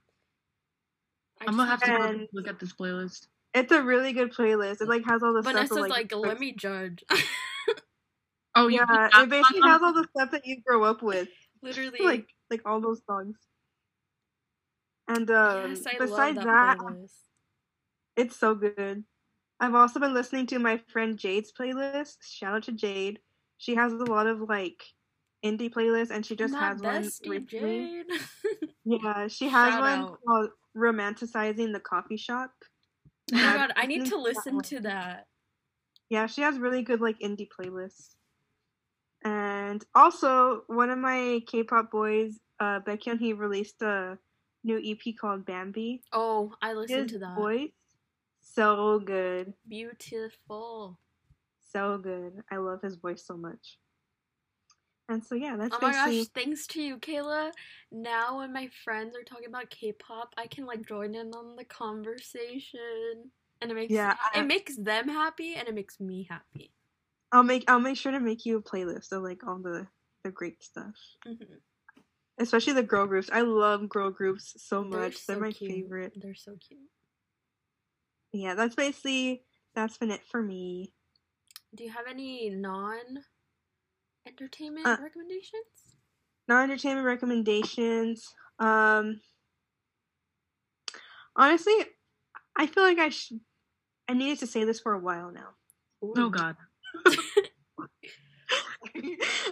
[1.41, 3.28] I I'm gonna have to go look at this playlist.
[3.54, 4.82] it's a really good playlist.
[4.82, 5.86] It like has all the Vanessa's stuff.
[5.86, 7.04] of, like, like, let me judge.
[8.56, 11.30] Oh, yeah, it basically has all the stuff that you grow up with,
[11.62, 13.38] Literally, like like all those songs.
[15.09, 17.11] And um, yes, besides that, that, playlist.
[18.15, 19.03] it's so good.
[19.59, 22.17] I've also been listening to my friend Jade's playlist.
[22.21, 23.19] Shout out to Jade.
[23.57, 24.83] She has a lot of like
[25.43, 27.47] indie playlists, and she just My has one bestie.
[27.47, 28.05] Jade.
[28.85, 30.19] Yeah, she has Shout one out.
[30.25, 32.51] called "Romanticizing the Coffee Shop."
[33.33, 35.27] oh my god, I need to listen to that.
[36.09, 38.15] Yeah, she has really good like indie playlists.
[39.23, 44.17] And also, one of my K-pop boys, uh, Baekhyun, he released a
[44.69, 46.01] new EP called Bambi.
[46.13, 47.36] Oh, I listened His to that.
[47.36, 47.71] voice,
[48.41, 50.99] so good, Beautiful.
[51.71, 52.43] so good.
[52.51, 53.77] I love his voice so much.
[55.10, 57.51] And so yeah, that's Oh my gosh, thanks to you, Kayla.
[57.91, 61.65] Now when my friends are talking about K-pop, I can like join in on the
[61.65, 63.32] conversation.
[63.62, 66.71] And it makes Yeah, I- it makes them happy and it makes me happy.
[67.32, 69.88] I'll make I'll make sure to make you a playlist of like all the
[70.23, 70.95] the great stuff.
[71.25, 71.60] Mhm.
[72.39, 73.30] Especially the girl groups.
[73.32, 75.25] I love girl groups so They're much.
[75.28, 75.71] They're, my cute.
[75.71, 76.13] favorite.
[76.15, 76.80] They're so cute.
[78.32, 79.43] Yeah, that's basically
[79.75, 80.93] that's been it for me.
[81.75, 82.99] Do you have any non
[84.25, 85.97] entertainment Uh, recommendations?
[86.47, 88.34] Non-entertainment recommendations.
[88.58, 89.21] Um,
[91.36, 91.75] honestly,
[92.58, 93.41] I feel like I should.
[94.08, 95.49] I needed to say this for a while now.
[96.02, 96.56] Oh god.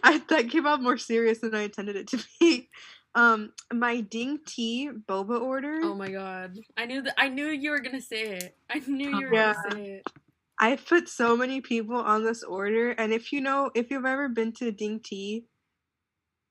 [0.03, 2.69] I that came out more serious than I intended it to be.
[3.15, 5.79] Um, my Ding Tea boba order.
[5.83, 6.57] Oh my god.
[6.77, 8.57] I knew that I knew you were gonna say it.
[8.69, 9.53] I knew you were Yeah.
[9.53, 10.11] gonna say it.
[10.59, 14.27] I've put so many people on this order, and if you know, if you've ever
[14.29, 15.45] been to Ding Tea,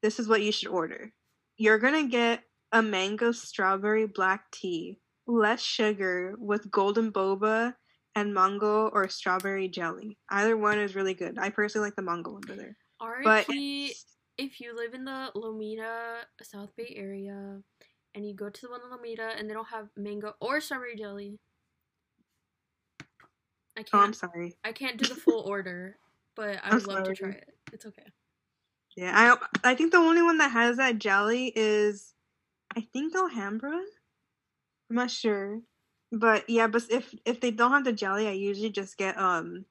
[0.02, 1.12] this is what you should order.
[1.56, 7.74] You're gonna get a mango strawberry black tea, less sugar, with golden boba
[8.16, 10.18] and mango or strawberry jelly.
[10.31, 11.38] Either one is really good.
[11.38, 12.76] I personally like the mango one better.
[13.22, 17.61] But if you live in the Lomita South Bay area
[18.14, 20.96] and you go to the one in Lomita and they don't have mango or strawberry
[20.96, 21.38] jelly.
[23.79, 24.57] I oh, I'm can't sorry.
[24.64, 25.98] I can't do the full order,
[26.35, 27.55] but I I'm would love to try it.
[27.74, 28.07] It's okay.
[28.96, 29.12] Yeah,
[29.62, 32.14] I I think the only one that has that jelly is,
[32.74, 33.79] I think Alhambra.
[34.88, 35.61] I'm not sure,
[36.12, 39.66] but yeah, but if if they don't have the jelly, I usually just get um,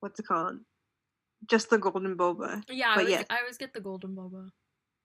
[0.00, 0.60] what's it called?
[1.46, 2.62] Just the golden boba.
[2.68, 3.24] Yeah, I But always, yeah.
[3.30, 4.50] I always get the golden boba.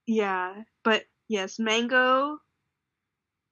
[0.06, 2.40] Yeah, but yes, mango,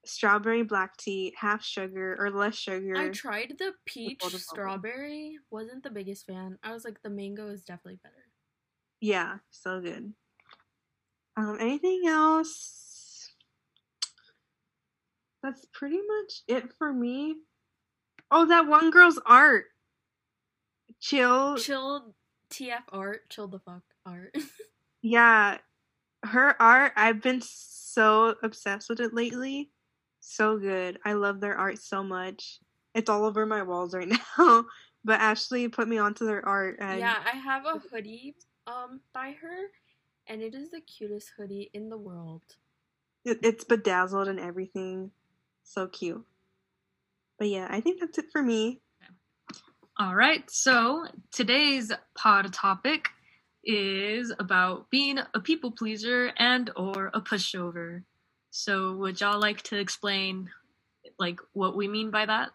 [0.05, 2.95] strawberry black tea, half sugar or less sugar.
[2.97, 5.39] I tried the peach strawberry.
[5.49, 6.57] Wasn't the biggest fan.
[6.63, 8.15] I was like, the mango is definitely better.
[8.99, 10.13] Yeah, so good.
[11.35, 12.92] Um, anything else?
[15.43, 17.35] That's pretty much it for me.
[18.31, 19.65] Oh, that one girl's art.
[20.99, 21.57] Chill.
[21.57, 22.15] Chill
[22.49, 23.29] TF art.
[23.29, 24.35] Chill the fuck art.
[25.05, 25.57] Yeah,
[26.23, 26.93] her art.
[26.95, 29.69] I've been so obsessed with it lately.
[30.21, 30.97] So good.
[31.03, 32.59] I love their art so much.
[32.95, 34.63] It's all over my walls right now.
[35.03, 39.35] But Ashley put me onto their art, and yeah, I have a hoodie um by
[39.41, 39.65] her,
[40.27, 42.43] and it is the cutest hoodie in the world.
[43.25, 45.11] it, it's bedazzled and everything.
[45.63, 46.25] So cute.
[47.39, 48.81] But yeah, I think that's it for me.
[49.99, 53.09] All right, so today's pod topic
[53.63, 58.03] is about being a people pleaser and or a pushover.
[58.49, 60.49] So would y'all like to explain
[61.19, 62.49] like what we mean by that?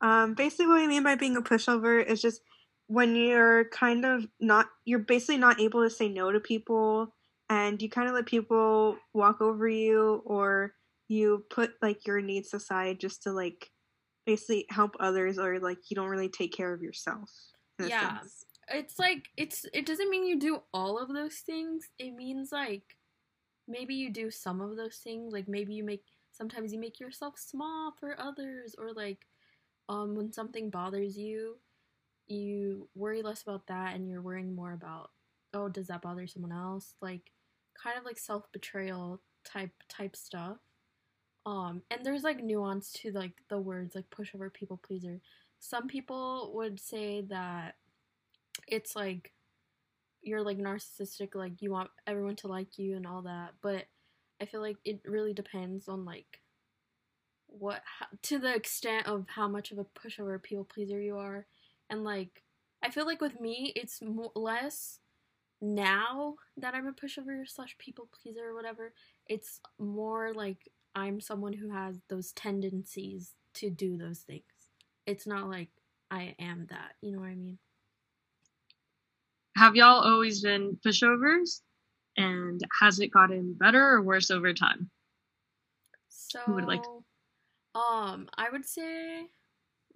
[0.00, 2.40] Um, basically, what I mean by being a pushover is just
[2.86, 7.14] when you're kind of not, you're basically not able to say no to people,
[7.48, 10.74] and you kind of let people walk over you, or
[11.10, 13.68] you put like your needs aside just to like
[14.26, 17.28] basically help others, or like you don't really take care of yourself.
[17.80, 18.20] Yeah.
[18.20, 18.44] sense.
[18.68, 21.88] It's like it's it doesn't mean you do all of those things.
[21.98, 22.84] It means like
[23.66, 25.32] maybe you do some of those things.
[25.32, 29.26] Like maybe you make sometimes you make yourself small for others, or like
[29.88, 31.56] um when something bothers you,
[32.28, 35.10] you worry less about that, and you're worrying more about
[35.54, 36.94] oh does that bother someone else?
[37.02, 37.32] Like
[37.82, 40.58] kind of like self betrayal type type stuff.
[41.46, 45.20] Um, and there's like nuance to like the words like pushover, people pleaser.
[45.58, 47.76] Some people would say that
[48.66, 49.32] it's like
[50.22, 53.52] you're like narcissistic, like you want everyone to like you and all that.
[53.62, 53.86] But
[54.40, 56.40] I feel like it really depends on like
[57.46, 61.46] what ho- to the extent of how much of a pushover, people pleaser you are,
[61.88, 62.42] and like
[62.82, 64.00] I feel like with me, it's
[64.34, 65.00] less
[65.60, 68.94] now that I'm a pushover slash people pleaser or whatever.
[69.26, 74.44] It's more like I'm someone who has those tendencies to do those things.
[75.06, 75.70] It's not like
[76.10, 76.94] I am that.
[77.00, 77.58] You know what I mean?
[79.56, 81.60] Have y'all always been pushovers?
[82.16, 84.90] And has it gotten better or worse over time?
[86.08, 86.84] So, Who would like
[87.74, 89.26] um, I would say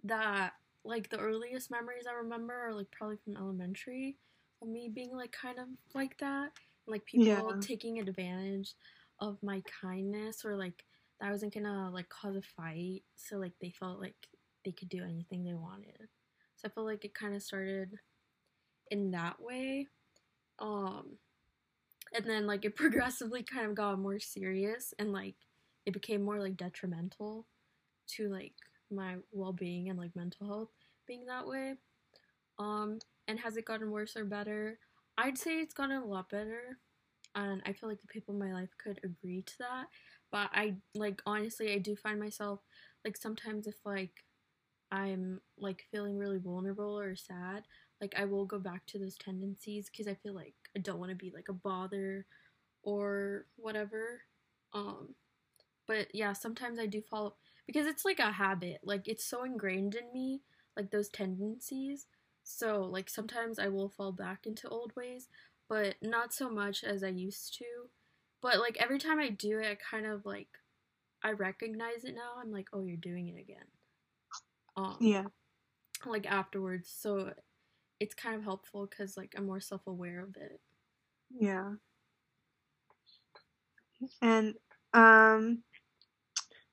[0.04, 0.54] that
[0.84, 4.16] like the earliest memories I remember are like probably from elementary
[4.62, 6.52] of me being like kind of like that,
[6.86, 7.60] like people Yeah.
[7.60, 8.74] taking advantage
[9.20, 10.84] of my kindness or like
[11.20, 14.16] that I wasn't gonna like cause a fight, so like they felt like
[14.64, 16.08] they could do anything they wanted.
[16.56, 17.90] So I feel like it kind of started
[18.90, 19.88] in that way.
[20.58, 21.18] Um,
[22.14, 25.34] and then like it progressively kind of got more serious and like
[25.86, 27.46] it became more like detrimental
[28.06, 28.54] to like
[28.90, 30.70] my well-being and like mental health
[31.06, 31.74] being that way
[32.58, 32.98] um
[33.28, 34.78] and has it gotten worse or better
[35.18, 36.78] i'd say it's gotten a lot better
[37.34, 39.86] and i feel like the people in my life could agree to that
[40.32, 42.60] but i like honestly i do find myself
[43.04, 44.24] like sometimes if like
[44.92, 47.64] i'm like feeling really vulnerable or sad
[48.00, 51.10] like i will go back to those tendencies because i feel like i don't want
[51.10, 52.26] to be like a bother
[52.82, 54.22] or whatever
[54.74, 55.14] um
[55.86, 59.94] but yeah sometimes i do fall because it's like a habit like it's so ingrained
[59.94, 60.40] in me
[60.76, 62.06] like those tendencies
[62.42, 65.28] so like sometimes i will fall back into old ways
[65.68, 67.64] but not so much as i used to
[68.42, 70.48] but like every time i do it i kind of like
[71.22, 73.66] i recognize it now i'm like oh you're doing it again
[74.76, 75.24] um Yeah.
[76.06, 77.32] like afterwards so
[78.00, 80.60] it's kind of helpful because like i'm more self-aware of it
[81.30, 81.74] Yeah.
[84.20, 84.54] And
[84.92, 85.62] um,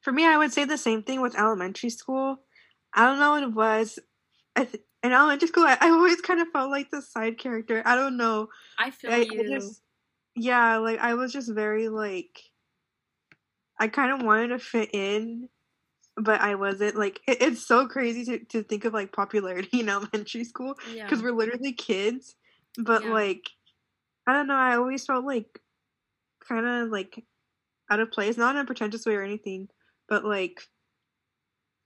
[0.02, 2.38] for me, I would say the same thing with elementary school.
[2.94, 4.00] I don't know what it was.
[4.56, 7.82] I th- in elementary school, I, I always kind of felt like the side character.
[7.86, 8.50] I don't know.
[8.78, 9.50] I feel I, I you.
[9.50, 9.82] just,
[10.36, 12.40] yeah, like I was just very like.
[13.80, 15.50] I kind of wanted to fit in,
[16.16, 16.96] but I wasn't.
[16.96, 21.06] Like it, it's so crazy to, to think of like popularity in elementary school yeah.
[21.06, 22.36] because we're literally kids.
[22.78, 23.14] But Yeah.
[23.14, 23.50] like,
[24.28, 24.56] I don't know.
[24.56, 25.60] I always felt like
[26.48, 27.24] kind of like
[27.90, 29.68] out of place, not in a pretentious way or anything,
[30.08, 30.62] but like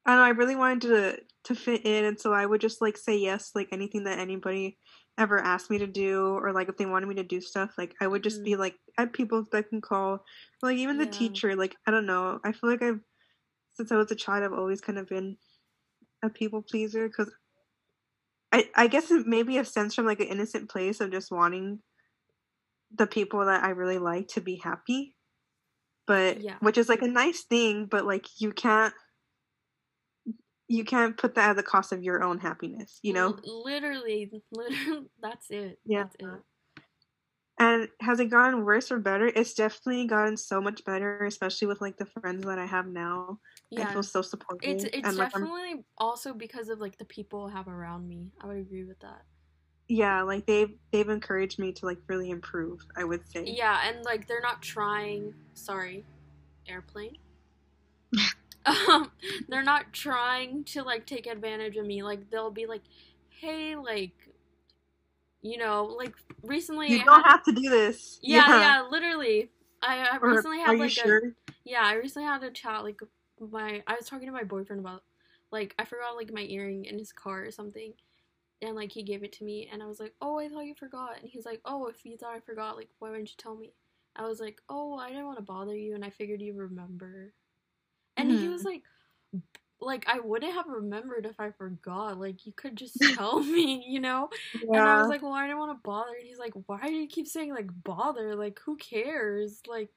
[0.06, 0.26] I don't know.
[0.26, 3.52] I really wanted to to fit in, and so I would just like say yes,
[3.56, 4.78] like anything that anybody
[5.18, 7.96] ever asked me to do, or like if they wanted me to do stuff, like
[8.02, 8.62] I would just be mm-hmm.
[8.62, 10.24] like at people that can call,
[10.62, 11.12] like even the Yeah.
[11.12, 11.56] teacher.
[11.56, 12.40] Like I don't know.
[12.44, 13.00] I feel like I've
[13.76, 15.38] since I was a child, I've always kind of been
[16.24, 17.32] a people pleaser because
[18.52, 21.82] I I guess it maybe a sense from like an innocent place of just wanting
[22.94, 25.16] the people that I really like to be happy.
[26.08, 26.58] But Yeah.
[26.60, 28.94] which is like a nice thing, but like you can't
[30.68, 33.38] you can't put that at the cost of your own happiness, you know?
[33.44, 35.80] Literally, literally, that's it.
[35.86, 36.04] Yeah.
[36.04, 36.44] That's it.
[37.58, 39.28] And has it gotten worse or better?
[39.28, 43.40] It's definitely gotten so much better, especially with like the friends that I have now.
[43.78, 43.94] I Yeah.
[43.94, 44.70] feel so supported.
[44.70, 48.08] It's it's and like I'm definitely also because of like the people I have around
[48.08, 48.32] me.
[48.42, 49.22] I would agree with that.
[49.88, 53.44] yeah, like they've they've encouraged me to like really improve, I would say.
[53.46, 55.34] Yeah, and like they're not trying.
[55.54, 56.06] Sorry,
[56.68, 57.18] airplane.
[58.66, 59.12] Um,
[59.50, 62.04] they're not trying to like take advantage of me.
[62.04, 62.84] Like they'll be like,
[63.30, 64.14] "Hey, like,
[65.42, 68.20] you know, like recently." You I don't had- have to do this.
[68.22, 69.50] yeah, yeah, literally.
[69.82, 71.18] I, I Or, recently are had you like sure?
[71.20, 71.22] a
[71.64, 71.82] yeah.
[71.84, 73.00] I recently had a chat like
[73.40, 73.84] my.
[73.88, 75.04] I was talking to my boyfriend about
[75.52, 77.94] like I forgot like my earring in his car or something,
[78.62, 80.76] and like he gave it to me, and I was like, oh, I thought you
[80.76, 83.56] forgot, and he's like, oh, if you thought I forgot, like why wouldn't you tell
[83.56, 83.74] me?
[84.16, 87.34] I was like, oh, I didn't want to bother you, and I figured you remember,
[88.18, 88.52] and he Mhm.
[88.52, 88.84] was like.
[89.82, 92.18] Like I wouldn't have remembered if I forgot.
[92.18, 94.30] Like you could just tell me, you know.
[94.54, 94.78] Yeah.
[94.80, 96.14] And I was like, well, I didn't want to bother.
[96.18, 98.36] And he's like, why do you keep saying like bother?
[98.36, 99.62] Like, who cares?
[99.68, 99.92] Like,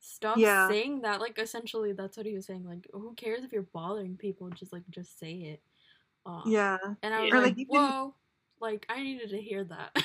[0.00, 0.66] stop Yeah.
[0.66, 1.20] saying that.
[1.20, 2.64] Like, essentially, that's what he was saying.
[2.66, 4.50] Like, who cares if you're bothering people?
[4.50, 5.62] Just like, just say it.
[6.26, 6.78] Um, yeah.
[7.02, 8.14] And I was Or, like, like, whoa.
[8.60, 9.96] Like, I needed to hear that.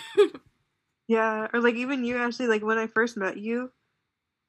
[1.08, 1.48] Yeah.
[1.54, 3.72] Or like even you actually like when I first met you,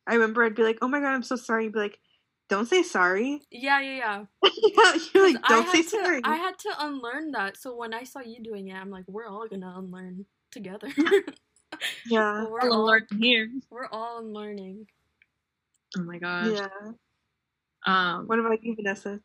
[0.07, 1.64] I remember I'd be like, Oh my god, I'm so sorry.
[1.64, 2.01] You'd be like,
[2.49, 3.43] Don't say sorry.
[3.51, 4.25] yeah, yeah, yeah.
[4.43, 6.21] yeah, you're like, 'Cause Don't I say to, sorry.
[6.25, 7.57] I had to unlearn that.
[7.59, 10.89] So when I saw you doing it, I'm like, we're all gonna unlearn together.
[12.07, 12.47] yeah.
[12.49, 13.51] we're I'll all learning here.
[13.71, 14.87] we're all unlearning.
[15.99, 16.53] Oh my gosh.
[16.55, 16.69] Yeah.
[17.87, 19.21] Um, What about you, Vanessa?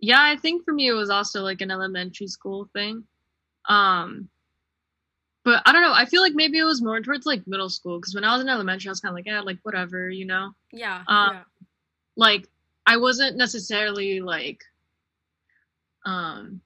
[0.00, 3.04] yeah, I think for me it was also like an elementary school thing.
[3.68, 4.28] Um,
[5.44, 5.92] but I don't know.
[5.92, 8.42] I feel like maybe it was more towards like middle school because when I was
[8.42, 10.50] in elementary, I was kind of like, yeah, like whatever, you know.
[10.72, 11.42] Yeah, Um, yeah.
[12.16, 12.48] Like
[12.86, 14.62] I wasn't necessarily like,
[16.04, 16.60] um,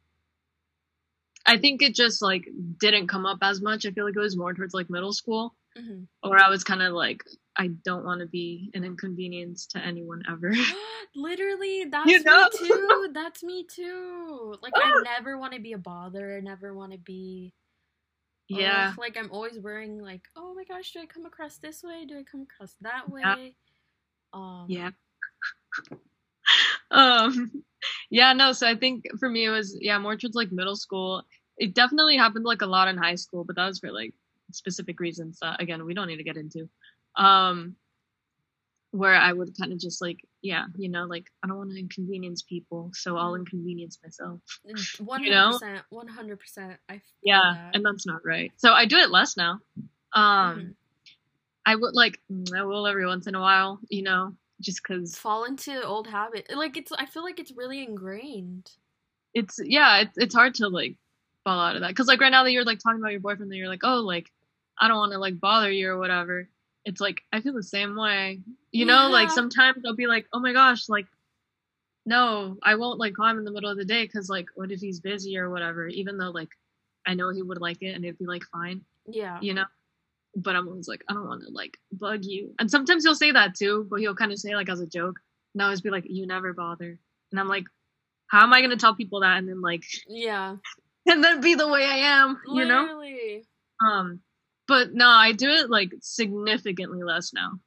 [1.46, 2.46] I think it just like
[2.78, 3.86] didn't come up as much.
[3.86, 6.82] I feel like it was more towards like middle school, hmm or I was kind
[6.82, 7.24] of like,
[7.56, 10.52] I don't want to be an inconvenience to anyone ever.
[11.16, 12.48] Literally, that's You know?
[12.60, 13.08] me too.
[13.12, 14.54] That's me too.
[14.62, 16.36] Like I never want to be a bother.
[16.36, 17.52] I never want to be.
[18.48, 18.92] yeah.
[18.98, 20.00] like I'm always worrying.
[20.00, 22.04] Like, oh my gosh, do I come across this way?
[22.06, 23.22] Do I come across that way?
[23.24, 23.48] Yeah.
[24.32, 24.66] Um.
[24.68, 24.90] Yeah.
[26.90, 27.50] um
[28.10, 31.22] yeah, no, so I think for me it was yeah, more towards like middle school.
[31.56, 34.14] It definitely happened like a lot in high school, but that was for like
[34.52, 36.68] specific reasons that again we don't need to get into.
[37.16, 37.76] Um
[38.92, 41.78] where I would kind of just like, yeah, you know, like I don't want to
[41.78, 43.40] inconvenience people, so I'll Mm.
[43.40, 44.40] inconvenience myself.
[44.98, 45.82] One You hundred percent.
[45.90, 46.76] One hundred percent.
[46.88, 47.00] I.
[47.22, 47.74] Yeah, that.
[47.74, 48.52] and that's not right.
[48.56, 49.60] So I do it less now.
[50.12, 50.74] Um Mhm.
[51.66, 55.16] I would like mm, I will every once in a while, you know, just cuz
[55.16, 56.50] fall into old habit.
[56.54, 56.92] Like it's.
[56.92, 58.70] I feel like it's really ingrained.
[59.34, 60.96] it's yeah, it's it's hard to like
[61.44, 63.50] fall out of that because like right now that you're like talking about your boyfriend,
[63.50, 64.30] that you're like, oh, like
[64.78, 66.48] I don't want to like bother you or whatever.
[66.84, 68.40] It's like I feel the same way,
[68.72, 69.08] you know.
[69.10, 71.06] Like sometimes I'll be like, oh my gosh, like
[72.06, 74.72] no, I won't like call him in the middle of the day because like what
[74.72, 75.86] if he's busy or whatever.
[75.88, 76.48] Even though like
[77.06, 79.38] I know he would like it and it'd be like fine, Yeah.
[79.40, 79.64] you know.
[80.36, 82.54] But I'm always like, I don't want to like bug you.
[82.58, 85.18] And sometimes he'll say that too, but he'll kind of say like as a joke.
[85.54, 86.98] And I always be like, you never bother.
[87.32, 87.64] And I'm like,
[88.28, 90.56] how am I gonna tell people that and then like Yeah.
[91.06, 92.86] and then be the way I am, you know?
[93.84, 94.20] Um
[94.68, 97.58] but no, I do it like significantly less now,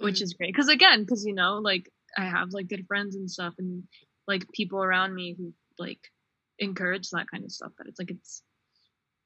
[0.00, 0.22] which Mhm.
[0.22, 0.54] is great.
[0.54, 3.88] Cuz again, cuz you know, like I have like good friends and stuff and
[4.28, 6.10] like people around me who like
[6.58, 8.42] encourage that kind of stuff that it's like it's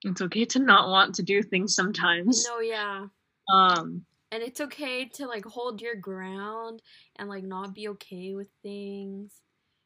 [0.05, 2.46] it's okay to not want to do things sometimes.
[2.46, 2.61] No.
[2.61, 3.07] Yeah.
[3.53, 6.82] Um and it's okay to like hold your ground
[7.16, 9.32] and like not be okay with things.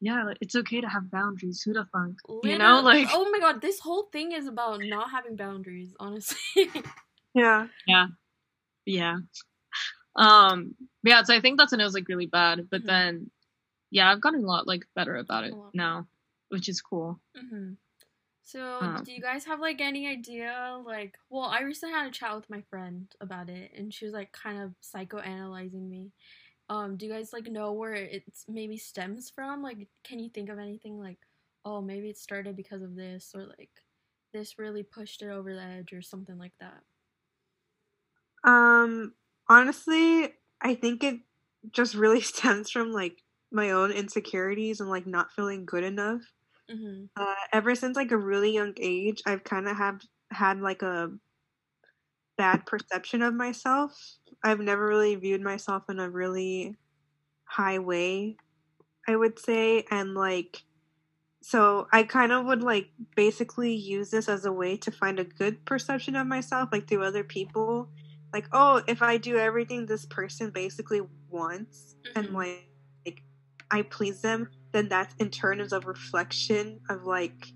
[0.01, 1.61] Yeah, like, it's okay to have boundaries.
[1.61, 2.11] Who the fuck?
[2.43, 5.93] You know, like oh my god, this whole thing is about not having boundaries.
[5.99, 6.37] Honestly,
[7.33, 7.67] Yeah.
[7.87, 8.07] yeah,
[8.85, 9.17] yeah.
[10.15, 11.23] Um, yeah.
[11.23, 12.85] So I think that's when it was like really bad, but Mhm.
[12.85, 13.31] then,
[13.91, 16.07] yeah, I've gotten a lot like better about it now,
[16.49, 17.19] which is cool.
[17.35, 17.73] hmm
[18.45, 20.81] So, Um, do you guys have like any idea?
[20.85, 24.13] Like, well, I recently had a chat with my friend about it, and she was
[24.13, 26.11] like kind of psychoanalyzing me.
[26.69, 29.61] Um, do you guys like know where it's maybe stems from?
[29.63, 31.19] Like, can you think of anything like,
[31.65, 33.71] oh, maybe it started because of this, or like,
[34.33, 36.83] this really pushed it over the edge, or something like that?
[38.43, 39.13] Um,
[39.47, 41.21] honestly, I think it
[41.71, 46.21] just really stems from like my own insecurities and like not feeling good enough.
[46.69, 47.05] Mm-hmm.
[47.15, 50.01] Uh, ever since like a really young age, I've kind of have
[50.31, 51.11] had like a
[52.37, 54.17] bad perception of myself.
[54.43, 56.75] I've never really viewed myself in a really
[57.45, 58.37] high way,
[59.07, 60.63] I would say, and like
[61.43, 65.25] so I kind of would like basically use this as a way to find a
[65.25, 67.91] good perception of myself like through other people.
[68.33, 72.33] Like, oh, if I do everything this person basically wants and Mhm.
[72.33, 72.69] like,
[73.05, 73.23] like
[73.71, 77.47] I please them, then that's in turn is a reflection of like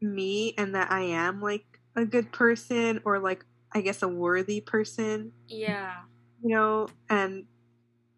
[0.00, 1.64] me and that I am like
[1.96, 6.02] a good person or like I guess a worthy person, Yeah.
[6.42, 7.46] you know, and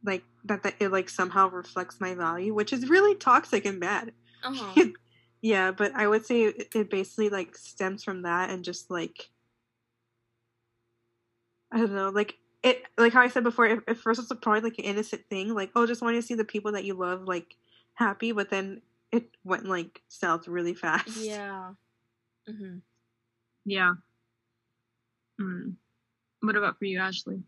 [0.04, 4.12] like that that it like somehow reflects my value, which is really toxic and bad.
[4.42, 4.84] Uh huh.
[5.42, 9.30] yeah, but I would say it, it basically like stems from that and just like
[11.72, 14.78] I don't know, like it like how I said before, at first it's probably like
[14.78, 17.56] an innocent thing, like oh just wanting to see the people that you love like
[17.94, 18.82] happy, but then
[19.12, 21.16] it went like south really fast.
[21.16, 21.72] yeah.
[22.48, 22.78] Mm-hmm.
[23.64, 23.94] Yeah.
[25.40, 25.70] Hmm.
[26.40, 27.42] What about for you, Ashley?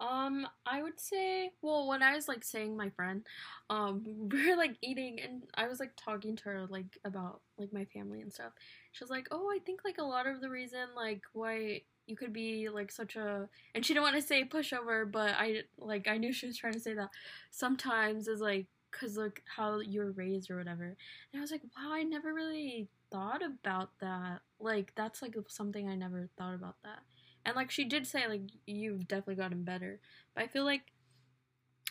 [0.00, 3.24] Um, I would say, well, when I was like saying my friend,
[3.68, 7.72] um, we were like eating, and I was like talking to her like about like
[7.72, 8.52] my family and stuff.
[8.92, 12.16] She was like, "Oh, I think like a lot of the reason like why you
[12.16, 16.08] could be like such a," and she didn't want to say pushover, but I like
[16.08, 17.10] I knew she was trying to say that.
[17.50, 20.96] Sometimes is like cause like how you were raised or whatever,
[21.32, 24.40] and I was like, "Wow, I never really thought about that.
[24.58, 27.00] Like that's like something I never thought about that."
[27.44, 30.00] And like she did say, like you've definitely gotten better.
[30.34, 30.92] But I feel like,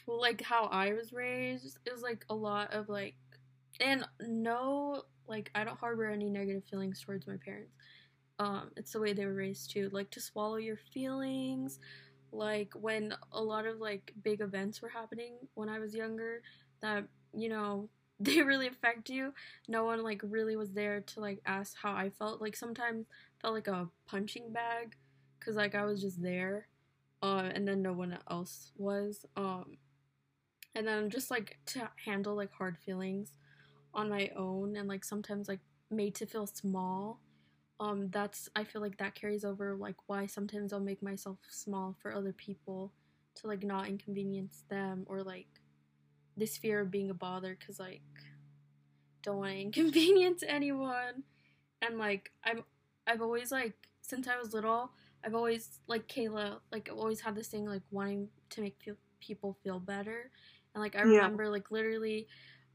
[0.06, 3.16] well, like how I was raised is like a lot of like,
[3.80, 7.74] and no, like I don't harbor any negative feelings towards my parents.
[8.40, 11.80] Um, it's the way they were raised too, like to swallow your feelings.
[12.32, 16.42] Like when a lot of like big events were happening when I was younger,
[16.82, 19.34] that you know they really affect you.
[19.68, 22.42] No one like really was there to like ask how I felt.
[22.42, 23.06] Like sometimes
[23.42, 24.96] felt like a punching bag
[25.40, 26.68] because like I was just there,
[27.24, 29.26] uh, and then no one else was.
[29.38, 29.78] Um,
[30.76, 33.32] and then just like to handle like hard feelings
[33.94, 35.60] on my own, and like sometimes like
[35.92, 37.20] made to feel small.
[37.80, 41.96] Um, that's I feel like that carries over like why sometimes I'll make myself small
[42.02, 42.94] for other people
[43.36, 45.59] to like not inconvenience them or like
[46.40, 48.02] this fear of being a bother because like
[49.24, 51.24] don't want to inconvenience anyone.
[51.82, 52.64] And like I'm
[53.08, 54.92] I've always like since I was little
[55.26, 58.96] I've always like Kayla, like I've always had this thing like wanting to make feel,
[59.20, 60.32] people feel better,
[60.74, 61.30] and like I Yeah.
[61.30, 62.28] remember like literally,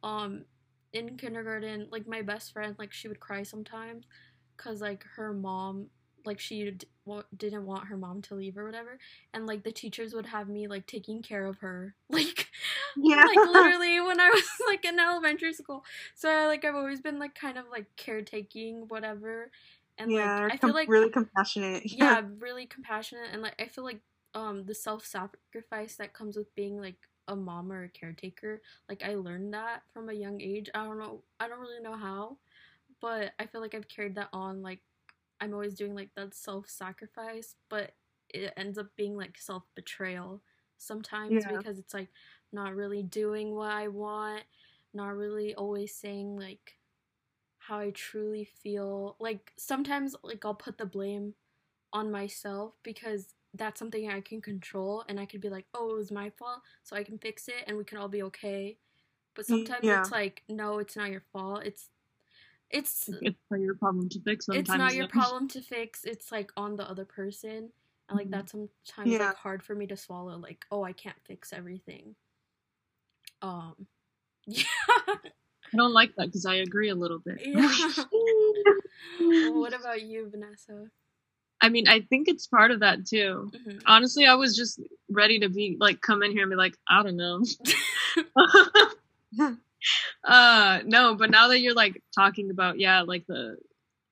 [0.02, 0.44] um,
[0.92, 4.04] in kindergarten, like my best friend, like she would cry sometimes,
[4.58, 5.86] cause like her mom,
[6.26, 8.98] like she d- wa- didn't want her mom to leave or whatever,
[9.32, 12.48] and like the teachers would have me like taking care of her, like
[12.96, 13.24] Yeah.
[13.26, 15.84] like literally when I was like in elementary school.
[16.14, 19.50] So like I've always been like kind of like caretaking whatever,
[19.98, 21.84] and yeah, like I com- feel like really compassionate.
[21.90, 24.00] yeah, really compassionate and like I feel like
[24.34, 29.02] um the self sacrifice that comes with being like a mom or a caretaker, like
[29.04, 30.70] I learned that from a young age.
[30.74, 32.38] I don't know I don't really know how,
[33.00, 34.82] but I feel like I've carried that on like
[35.40, 37.92] I'm always doing like that self sacrifice, but
[38.30, 40.42] it ends up being like self betrayal
[40.78, 41.46] sometimes Yeah.
[41.46, 42.10] because it's like
[42.52, 44.44] not really doing what I want,
[44.92, 46.78] not really always saying like
[47.58, 49.16] how I truly feel.
[49.20, 51.34] Like sometimes like I'll put the blame
[51.92, 55.96] on myself because that's something I can control and I could be like, "Oh, it
[55.96, 58.78] was my fault, so I can fix it and we can all be okay."
[59.34, 59.92] But sometimes yeah.
[59.92, 61.64] it's like, "No, it's not your fault.
[61.66, 61.90] It's
[62.70, 64.46] it's It's not your problem to fix.
[64.46, 66.04] Sometimes it's not your problem to fix.
[66.04, 67.72] It's like on the other person."
[68.08, 68.30] And like Mhm.
[68.30, 69.20] that's sometimes Yeah.
[69.20, 72.16] like hard for me to swallow like, "Oh, I can't fix everything."
[73.44, 73.86] Um
[74.46, 74.64] yeah.
[75.06, 77.40] I don't like that because I agree a little bit.
[77.44, 77.68] yeah.
[79.50, 80.86] what about you, Vanessa?
[81.60, 83.50] I mean, I think it's part of that too.
[83.54, 83.82] Mhm.
[83.86, 84.80] Honestly, I was just
[85.10, 87.42] ready to be like come in here and be like, I don't know.
[90.24, 93.56] uh no, but now that you're like talking about yeah, like the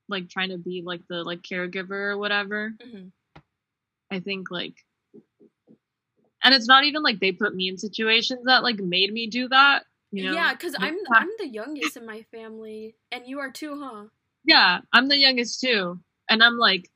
[0.08, 3.12] like trying to be like the like caregiver or whatever, Mhm.
[4.10, 4.74] I think like
[6.44, 9.48] and it's not even like they put me in situations that like made me do
[9.48, 10.32] that, you know.
[10.32, 14.04] Yeah, because I'm I'm the youngest in my family, and you are too, huh?
[14.44, 16.00] yeah, I'm the youngest too.
[16.28, 16.90] And I'm like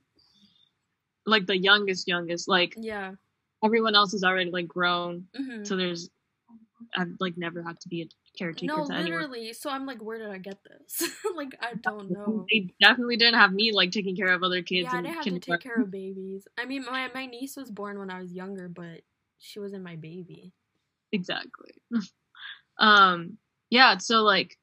[1.27, 2.49] like the youngest youngest.
[2.49, 3.13] Like Yeah.
[3.65, 5.27] everyone else is already like grown.
[5.37, 6.11] hmm So there's
[6.97, 8.07] I've like never had to be a
[8.39, 9.23] caretaker No, to anyone.
[9.23, 9.53] literally.
[9.53, 11.09] So I'm like, where did I get this?
[11.37, 12.47] like, I don't know.
[12.51, 14.89] They definitely didn't have me like taking care of other kids.
[14.93, 16.47] Yeah, I and didn't have to take care of babies.
[16.59, 19.01] I mean, my my niece was born when I was younger, but
[19.39, 20.53] she wasn't my baby.
[21.13, 21.73] exactly
[22.79, 23.39] um
[23.71, 24.59] yeah so like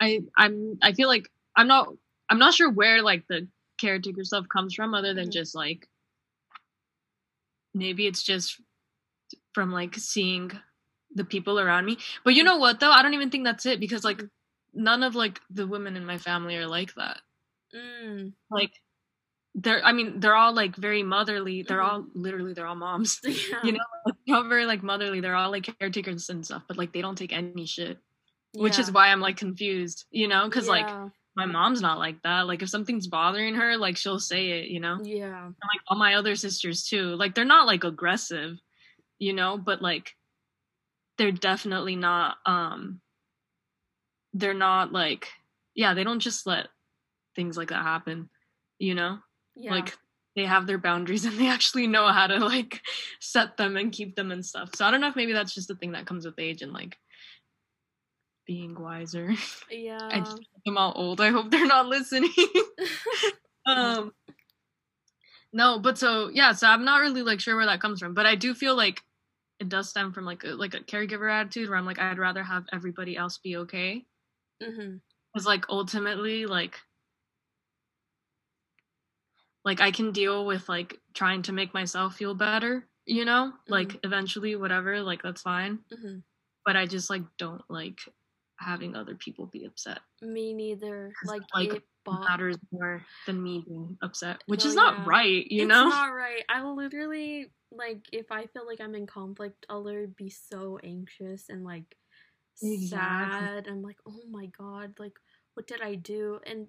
[0.00, 1.88] i i'm i feel like i'm not
[2.30, 3.46] i'm not sure where like the
[3.78, 5.32] caretaker stuff comes from other than Mhm.
[5.32, 5.88] just like
[7.74, 8.60] maybe it's just
[9.52, 10.50] from like seeing
[11.14, 13.80] the people around me but you know what though i don't even think that's it
[13.80, 14.22] because like
[14.74, 17.20] none of like the women in my family are like that
[17.74, 18.32] Mm.
[18.50, 18.72] like
[19.56, 21.62] they're i mean they're all like very motherly.
[21.62, 21.88] They're Mhm.
[21.88, 23.20] all literally they're all moms.
[23.24, 23.60] Yeah.
[23.62, 26.76] you know like, they're all very like motherly they're all like caretakers and stuff but
[26.76, 27.98] like they don't take any shit.
[28.56, 30.44] Which is why i'm like confused you know?
[30.46, 30.88] Because like
[31.36, 32.46] my mom's not like that.
[32.46, 34.94] Like if something's bothering her like she'll say it you know?
[34.94, 35.46] And, Yeah.
[35.46, 37.14] like all my other sisters too.
[37.16, 38.58] Like they're not like aggressive
[39.20, 39.56] you know?
[39.58, 40.14] But like
[41.16, 43.00] they're definitely not um
[44.32, 45.28] they're not like
[45.76, 46.66] yeah they don't just let
[47.36, 48.28] things like that happen
[48.78, 49.18] you know
[49.56, 49.70] Yeah.
[49.72, 49.96] like
[50.36, 52.80] they have their boundaries and they actually know how to like
[53.20, 55.70] set them and keep them and stuff so i don't know if maybe that's just
[55.70, 56.98] a thing that comes with age and like
[58.46, 59.32] being wiser
[59.70, 59.98] yeah.
[60.02, 62.32] i just them all old i hope they're not listening
[63.66, 64.12] um
[65.52, 68.26] no but so yeah so i'm not really like sure where that comes from but
[68.26, 69.02] i do feel like
[69.60, 72.42] it does stem from like a, like a caregiver attitude where i'm like i'd rather
[72.42, 74.04] have everybody else be okay
[74.62, 74.96] Mm-hmm.
[75.32, 76.78] because like ultimately like
[79.64, 83.98] like i can deal with like trying to make myself feel better you know like
[84.04, 86.24] eventually whatever like that's fine hmm
[86.66, 88.00] but i just like don't like
[88.58, 91.16] having other people be upset Me neither.
[91.22, 95.06] Like, like, it matters more than me being upset which No, is not yeah.
[95.06, 96.44] right you it's know It's not right.
[96.48, 101.48] I literally like if I feel like I'm in conflict, I'll literally be so anxious
[101.48, 101.96] and like
[102.60, 103.52] Exactly.
[103.58, 103.68] sad.
[103.68, 105.18] I'm like, oh my god, like
[105.54, 106.40] what did I do?
[106.46, 106.68] And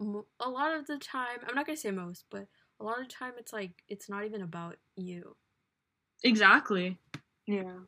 [0.00, 2.48] a lot of the time, I'm not gonna say most, but
[2.80, 5.36] a lot of the time, it's like it's not even about you.
[6.22, 6.98] exactly
[7.46, 7.78] Yeah.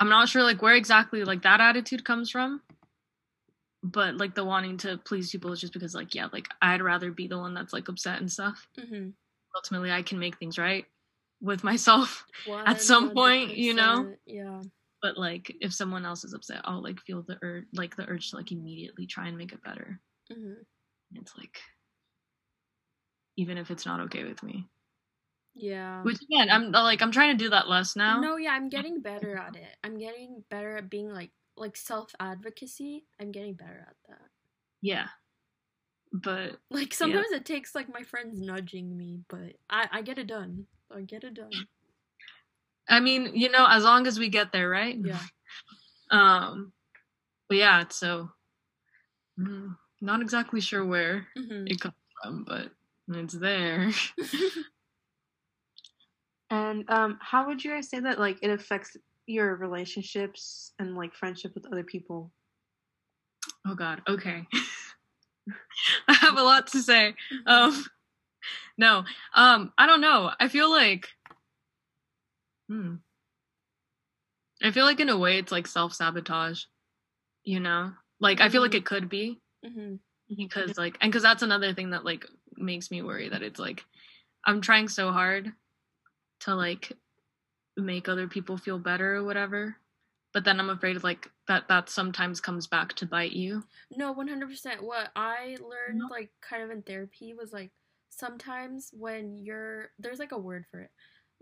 [0.00, 2.60] i'm not sure like where exactly like that attitude comes from
[3.82, 7.10] but like the wanting to please people is just because like yeah like i'd rather
[7.10, 9.10] be the one that's like upset and stuff Mm-hmm.
[9.56, 10.86] ultimately I can make things right
[11.40, 12.24] with myself.
[12.66, 14.14] At some point, you know?
[14.26, 14.62] Yeah.
[15.02, 18.30] But like if someone else is upset, I'll like feel the urge like the urge
[18.30, 20.00] to like immediately try and make it better.
[20.30, 20.62] hmm
[21.16, 21.60] It's like
[23.36, 24.68] even if it's not okay with me.
[25.54, 26.02] Yeah.
[26.02, 28.20] Which again, I'm like I'm trying to do that less now.
[28.20, 29.76] No, yeah, I'm getting better at it.
[29.84, 33.04] I'm getting better at being like like self advocacy.
[33.20, 34.28] I'm getting better at that.
[34.80, 35.06] Yeah.
[36.12, 40.26] But Like sometimes it takes like my friends nudging me, but I I get it
[40.26, 40.66] done.
[40.94, 41.50] I get it done.
[42.88, 44.98] I mean, you know, as long as we get there, right?
[45.02, 45.20] Yeah.
[46.10, 46.74] Um
[47.48, 48.28] but yeah, so
[49.38, 52.70] mm, not exactly sure where hmm it comes from, but
[53.08, 53.90] it's there.
[56.50, 58.94] And um, how would you guys say that like it affects
[59.26, 62.30] your relationships and like friendship with other people?
[63.66, 64.02] Oh God.
[64.06, 64.46] Okay.
[66.08, 67.14] I have a lot to say.
[67.46, 67.84] Um,
[68.76, 69.04] no.
[69.34, 70.30] Um, I don't know.
[70.38, 71.08] I feel like.
[72.68, 72.96] Hmm.
[74.62, 76.64] I feel like in a way it's like self sabotage.
[77.44, 78.78] You know, like I feel like Mhm.
[78.78, 79.96] it could be hmm
[80.36, 83.84] because like and because that's another thing that like makes me worry that it's like
[84.44, 85.52] I'm trying so hard
[86.40, 86.92] to like
[87.76, 89.76] make other people feel better or whatever,
[90.32, 93.64] but then I'm afraid like that that sometimes comes back to bite you.
[93.96, 94.82] No, one hundred percent.
[94.82, 96.08] What I learned, No.
[96.10, 97.70] like, kind of in therapy, was like
[98.10, 100.90] sometimes when you're there's like a word for it.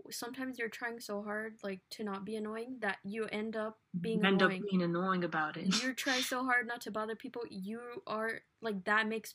[0.09, 4.25] Sometimes you're trying so hard, like, to not be annoying that you end up being
[4.25, 4.61] end annoying.
[4.61, 5.73] up being annoying about it.
[5.83, 7.43] you try so hard not to bother people.
[7.49, 9.33] You are like that makes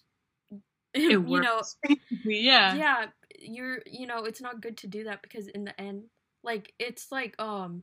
[0.95, 1.77] it you works.
[1.85, 1.95] know
[2.25, 2.75] yeah.
[2.75, 3.07] yeah
[3.39, 6.05] you're you know it's not good to do that because in the end
[6.43, 7.83] like it's like um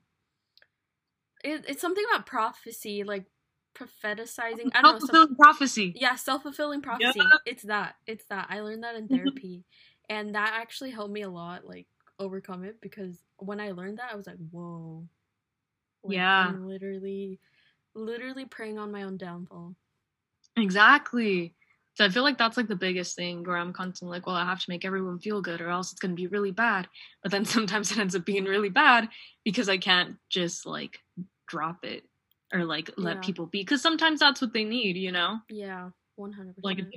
[1.44, 3.26] it, it's something about prophecy like
[3.78, 5.94] propheticizing i don't know some, prophecy.
[5.96, 9.16] yeah self-fulfilling prophecy it's that it's that i learned that in Mm-hmm.
[9.16, 9.64] therapy
[10.10, 11.88] and that actually helped me a lot, like
[12.20, 15.04] overcome it because when I learned that, I was like, whoa.
[16.04, 16.50] Like, Yeah.
[16.50, 17.40] I'm literally,
[17.96, 19.76] literally preying on my own downfall.
[20.58, 21.54] Exactly.
[21.96, 24.46] So I feel like that's like the biggest thing where I'm constantly like, well, I
[24.46, 26.88] have to make everyone feel good or else it's going to be really bad.
[27.22, 29.10] But then sometimes it ends up being really bad
[29.44, 31.00] because I can't just like
[31.48, 32.04] drop it
[32.52, 33.22] or like let Yeah.
[33.22, 35.40] people be because sometimes that's what they need, you know?
[35.50, 36.96] Yeah, one hundred Like percent.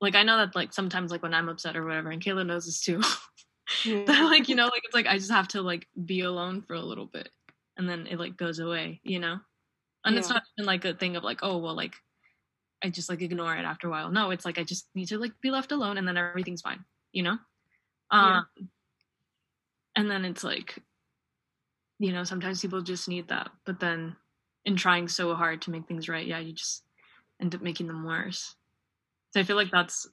[0.00, 2.66] like I know that like sometimes like when I'm upset or whatever and Kayla knows
[2.66, 3.00] this too.
[3.84, 4.06] Yeah.
[4.06, 6.74] that like, you know, like it's like I just have to like be alone for
[6.74, 7.30] a little bit
[7.76, 9.38] and then it like goes away, you know?
[10.04, 11.94] And it's not even like a thing of like, oh well like
[12.82, 14.10] I just like ignore it after a while.
[14.10, 16.84] No, it's like I just need to like be left alone and then everything's fine,
[17.12, 17.38] you know?
[18.18, 18.40] Yeah.
[18.56, 18.70] Um
[19.96, 20.78] and then it's like
[21.98, 23.50] you know, sometimes people just need that.
[23.64, 24.16] But then
[24.64, 26.84] in trying so hard to make things right, yeah, you just
[27.40, 28.54] end up making them worse.
[29.32, 30.06] So I feel like that's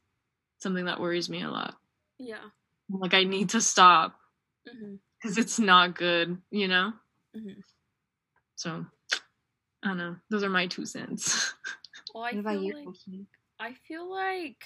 [0.60, 1.76] something that worries me a lot.
[2.18, 2.50] Yeah.
[2.90, 4.20] Like I need to stop
[4.68, 6.94] hmm because it's not good, you know?
[7.34, 7.62] hmm
[8.56, 8.86] So
[9.84, 10.16] I don't know.
[10.30, 11.54] Those are my two cents.
[12.14, 12.90] Well, I What about feel you, like
[13.60, 14.66] I feel like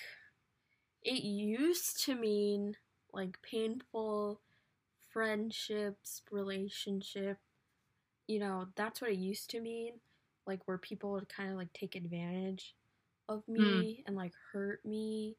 [1.04, 2.76] it used to mean
[3.14, 4.42] like painful
[5.10, 7.38] friendships, relationship.
[8.28, 9.94] You know, that's what it used to mean.
[10.48, 12.76] Like where people would kind of like take advantage
[13.30, 15.38] of me and like hurt me.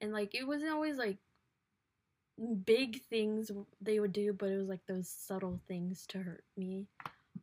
[0.00, 1.18] And like it wasn't always like
[2.64, 6.86] big things they would do, but it was like those subtle things to hurt me.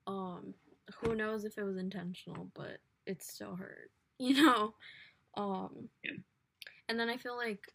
[0.07, 0.53] Um
[1.01, 3.91] who knows if it was intentional, but it still hurt.
[4.19, 4.75] You know?
[5.35, 6.11] Um Yeah.
[6.87, 7.73] and then I feel like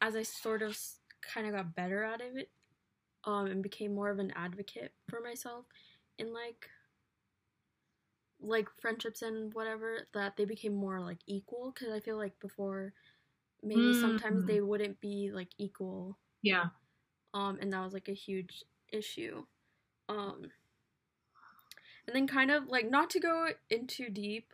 [0.00, 0.78] as I sort of
[1.22, 2.50] kind of got better at it
[3.24, 5.66] um and became more of an advocate for myself
[6.18, 6.68] in like
[8.40, 12.92] like friendships and whatever that they became more like equal cuz I feel like before
[13.62, 14.46] maybe sometimes Mm.
[14.46, 16.70] they wouldn't be like equal yeah.
[17.34, 19.44] um and that was like a huge issue
[20.08, 20.50] um
[22.06, 24.52] and then kind of like not to go in too deep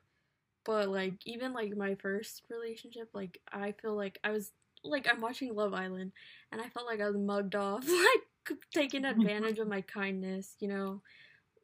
[0.65, 4.53] but like even like my first relationship like i feel like i was
[4.85, 6.13] like i'm watching love island
[6.53, 10.69] and i felt like i was mugged off like taking advantage of my kindness you
[10.69, 11.03] know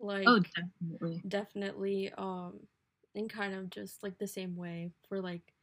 [0.00, 1.24] like Oh, definitely.
[1.26, 2.60] definitely um
[3.14, 5.54] and kind of just like the same way for like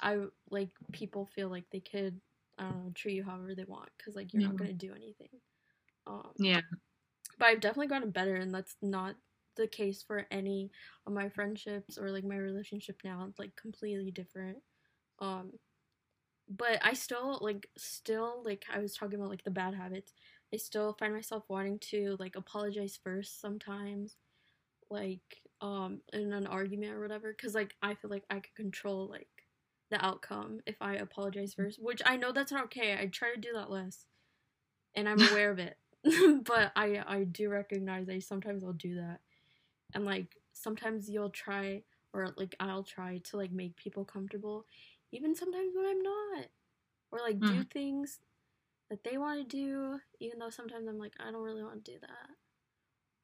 [0.00, 0.18] i
[0.50, 2.20] like people feel like they could
[2.62, 4.58] i don't know treat you however they want because like you're not Mhm.
[4.58, 5.30] gonna do anything
[6.06, 6.60] um Yeah.
[7.38, 9.16] but i've definitely gotten better and that's not
[9.56, 10.70] the case for any
[11.06, 14.58] of my friendships or like my relationship now it's like completely different
[15.20, 15.52] um
[16.48, 20.14] but i still like still like i was talking about like the bad habits
[20.54, 24.16] i still find myself wanting to like apologize first sometimes
[24.90, 25.22] like
[25.60, 29.28] um in an argument or whatever because like i feel like i could control like
[29.92, 33.40] the outcome if i apologize first which i know that's not okay i try to
[33.40, 34.06] do that less.
[34.94, 35.76] And i'm aware of it.
[36.44, 39.20] But i i do recognize that sometimes i'll do that.
[39.94, 41.82] And like sometimes you'll try
[42.12, 44.66] or like i'll try to like make people comfortable
[45.12, 46.46] even sometimes when i'm not.
[47.12, 47.62] Or like do hmm.
[47.62, 48.18] things
[48.88, 51.92] that they want to do even though sometimes i'm like i don't really want to
[51.92, 52.30] do that.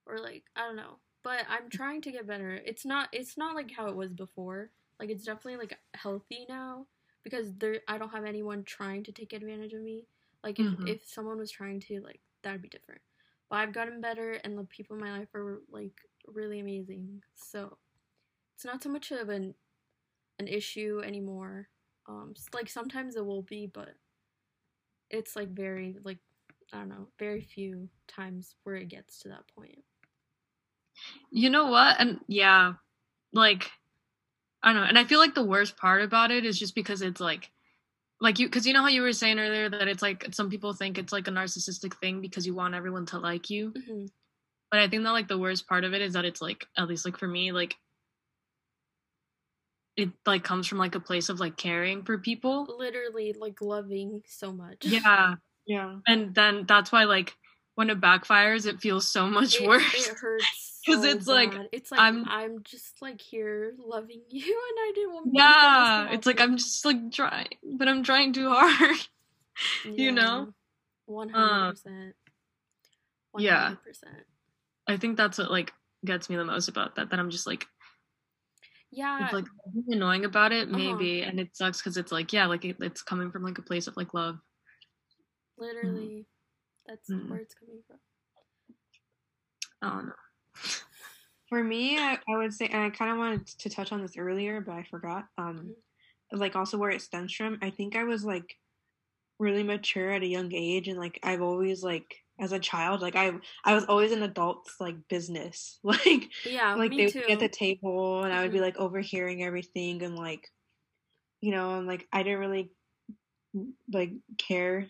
[0.06, 0.98] Or like i don't know.
[1.24, 2.60] But i'm trying to get better.
[2.64, 4.70] It's not it's not like how it was before
[5.00, 6.86] like it's definitely like healthy now
[7.24, 10.06] because there i don't have anyone trying to take advantage of me.
[10.44, 10.86] Like if, Mhm.
[10.86, 13.02] if someone was trying to like that'd be different.
[13.50, 15.94] But i've gotten better and the people in my life are like
[16.26, 17.22] really amazing.
[17.34, 17.78] So
[18.54, 19.54] it's not so much of an
[20.38, 21.68] an issue anymore.
[22.06, 23.96] Um like sometimes it will be but
[25.10, 26.18] it's like very like
[26.72, 29.84] i don't know very few times where it gets to that point.
[31.30, 31.96] You know what?
[31.98, 32.74] And yeah,
[33.32, 33.70] like
[34.62, 34.88] I don't know.
[34.88, 37.50] And I feel like the worst part about it is just because it's like
[38.20, 40.72] like you because you know how you were saying earlier that it's like some people
[40.72, 43.72] think it's like a narcissistic thing because you want everyone to like you.
[43.86, 44.06] hmm
[44.70, 46.88] But I think that like the worst part of it is that it's like at
[46.88, 47.76] least like for me like
[49.96, 52.66] it like comes from like a place of like caring for people.
[52.78, 55.34] literally like loving so much Yeah.
[55.66, 55.96] Yeah.
[56.06, 57.34] And then that's why like
[57.74, 60.08] when it backfires it feels so much it, worse.
[60.08, 64.42] it hurts 'Cause so it's like, it's like I'm, I'm- just like here loving you
[64.42, 68.50] and i didn't want Yeah, it's like I'm just like trying, but I'm trying too
[68.50, 68.96] hard.
[69.84, 70.52] you know?
[71.08, 72.14] 100%
[73.38, 73.74] yeah.
[73.74, 73.76] 100%.
[74.86, 75.72] I think that's what like
[76.04, 77.10] gets me the most about that.
[77.10, 77.66] That I'm just like,
[78.90, 79.44] yeah it's like
[79.88, 80.76] annoying about it, Uh-huh.
[80.76, 83.62] maybe, and it sucks because it's like, yeah, like it, it's coming from like a
[83.62, 84.38] place of like love.
[85.58, 86.26] literally
[86.86, 87.28] that's Mm.
[87.28, 87.98] where it's coming from
[89.82, 90.12] I don't know.
[91.48, 94.16] For me, I, I would say, and I kind of wanted to touch on this
[94.18, 95.28] earlier, but I forgot.
[95.38, 95.76] Um,
[96.32, 97.58] like also where it stems from.
[97.62, 98.58] I think I was like
[99.38, 103.16] really mature at a young age and like I've always like as a child like
[103.16, 103.32] I
[103.64, 107.22] I was always an adult's like business like Yeah, like they would too.
[107.26, 108.62] be at the table and I would be Mhm.
[108.62, 110.48] like overhearing everything and like
[111.40, 112.72] you know and like I didn't really
[113.92, 114.88] like care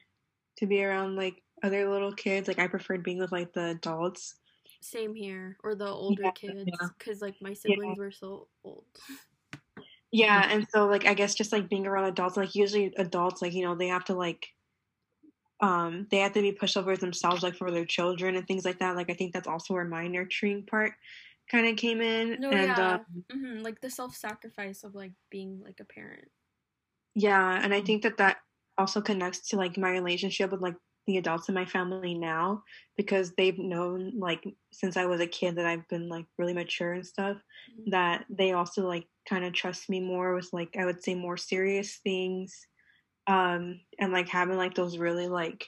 [0.58, 4.36] to be around like other little kids like I preferred being with like the adults
[4.80, 6.88] Same here, or the older Yeah, kids, yeah.
[6.96, 8.86] because like my siblings were so old.
[10.10, 13.52] Yeah, and so like I guess just like being around adults, like usually adults, like
[13.52, 14.48] you know, they have to like,
[15.60, 18.96] um, they have to be pushovers themselves, like for their children and things like that.
[18.96, 20.92] Like I think that's also where my nurturing part
[21.50, 22.98] kind of came in, No, and yeah, uh,
[23.30, 26.30] hmm like the self-sacrifice of like being like a parent.
[27.14, 28.38] yeah, and I think that that
[28.76, 30.76] also connects to like my relationship with like
[31.08, 32.62] the adults in my family now
[32.96, 36.94] because they've known like since I was a kid that I've been like really mature
[36.94, 37.38] and stuff.
[37.70, 37.90] Mhm.
[37.92, 41.38] that they also like kind of trust me more with like I would say more
[41.38, 42.68] serious things,
[43.26, 45.66] um, and like having like those really like,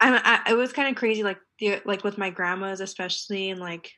[0.00, 3.60] I, I it was kind of crazy like the like with my grandmas especially and
[3.60, 3.92] like,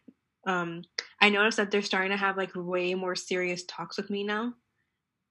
[0.47, 0.83] um,
[1.21, 4.55] I noticed that they're starting to have like way more serious talks with me now,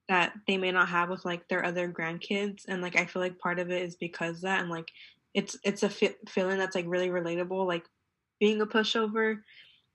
[0.07, 3.39] that they may not have with like their other grandkids, and like I feel like
[3.39, 4.91] part of it is because of that and like
[5.35, 7.85] it's it's a fi- feeling that's like really relatable like
[8.39, 9.37] being a pushover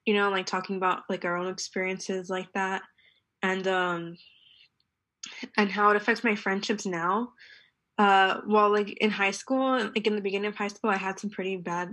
[0.07, 2.83] you know, like talking about like our own experiences like that
[3.43, 4.17] and um
[5.57, 7.33] and how it affects my friendships now.
[7.99, 11.19] Uh well like in high school, like in the beginning of high school I had
[11.19, 11.89] some pretty bad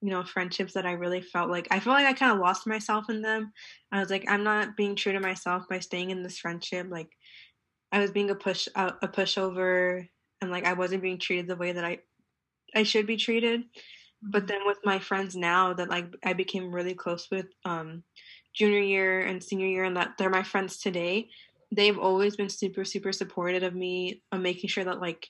[0.00, 2.66] you know friendships that I really felt like I felt like I kind of lost
[2.66, 3.52] myself in them.
[3.92, 7.10] I was like I'm not being true to myself by staying in this friendship like
[7.92, 10.08] I was being a push a, a pushover
[10.40, 11.98] and like I wasn't being treated the way that I
[12.74, 13.64] I should be treated.
[14.22, 18.02] But then with my friends now that like I became really close with um
[18.54, 21.28] junior year and senior year and that they're my friends today
[21.74, 25.28] they've always been super super supportive of me of making sure that like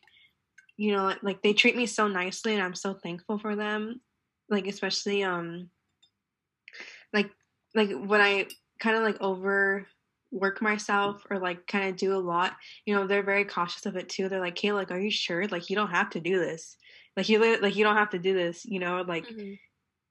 [0.76, 4.00] you know like, like they treat me so nicely and I'm so thankful for them.
[4.48, 5.70] Like especially um
[7.12, 7.30] like
[7.74, 8.46] like when I
[8.80, 9.86] kind of like over
[10.30, 13.96] work myself or like kind of do a lot you know they're very cautious of
[13.96, 14.28] it too.
[14.28, 15.46] They're like hey like are you sure?
[15.46, 16.76] Like you don't have to do this
[17.16, 19.58] like you like you don't have to do this you know like Mhm.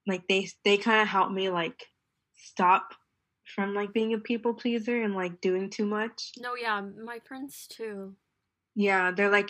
[0.07, 1.87] like they they kind of help me like
[2.35, 2.93] stop
[3.55, 7.67] from like being a people pleaser and like doing too much No, yeah, my friends
[7.67, 8.15] too.
[8.75, 9.49] yeah they're like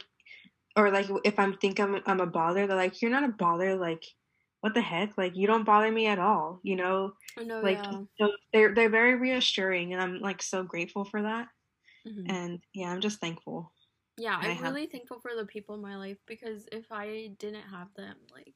[0.75, 3.75] or like if i'm think i'm i'm a bother they're like you're not a bother
[3.75, 4.03] like
[4.61, 7.99] what the heck like you don't bother me at all you know No, like yeah.
[8.19, 11.47] so they're they're very reassuring and i'm like so grateful for that
[12.07, 12.25] Mhm.
[12.29, 13.71] and yeah i'm just thankful
[14.17, 17.63] Yeah, I'm have- really thankful for the people in my life because if I didn't
[17.71, 18.55] have them, like,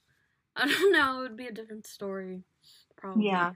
[0.56, 2.44] I don't know, it would be a different story,
[2.96, 3.26] probably.
[3.26, 3.52] Yeah.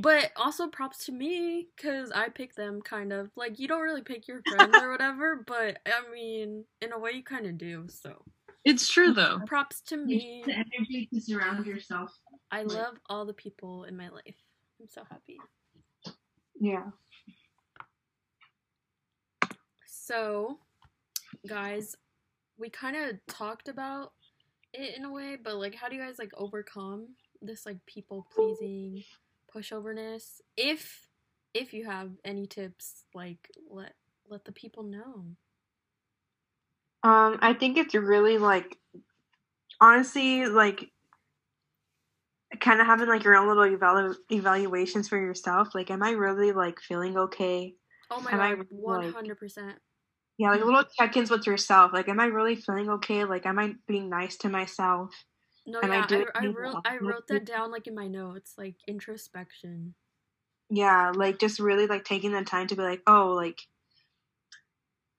[0.00, 3.30] But also props to me because I pick them, kind of.
[3.36, 7.12] Like, you don't really pick your friends or whatever, but I mean, in a way,
[7.12, 7.86] you kind of do.
[7.88, 8.22] So,
[8.64, 9.38] It's true though.
[9.46, 10.42] props to me.
[10.46, 12.12] the energy to surround yourself.
[12.50, 14.36] I love all the people in my life.
[14.80, 15.38] I'm so happy.
[16.60, 16.84] yeah
[20.06, 20.58] So,
[21.48, 21.96] guys,
[22.58, 24.12] we kind of talked about
[24.74, 28.26] it in a way, but like, how do you guys like overcome this like people
[28.34, 29.02] pleasing
[29.54, 30.42] pushoverness?
[30.58, 31.08] If
[31.54, 33.94] if you have any tips, like let
[34.28, 35.24] let the people know.
[37.02, 38.76] Um, I think it's really like
[39.80, 40.90] honestly like
[42.60, 45.74] kind of having like your own little evalu- evaluations for yourself.
[45.74, 47.74] Like, am I really like feeling okay?
[48.10, 49.78] Oh my Am god, one hundred percent.
[50.36, 51.92] Yeah, like little check-ins with yourself.
[51.92, 53.24] Like, am I really feeling okay?
[53.24, 55.10] Like, am I being nice to myself?
[55.66, 57.94] No, Am I yeah, I, I, things wrote that I wrote that down like in
[57.94, 59.94] my notes, like introspection.
[60.70, 63.60] Yeah, like just really like taking the time to be like, oh, like,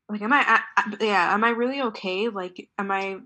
[0.09, 2.27] like, am I, I, I- yeah, am I really okay?
[2.27, 3.17] Like, am I,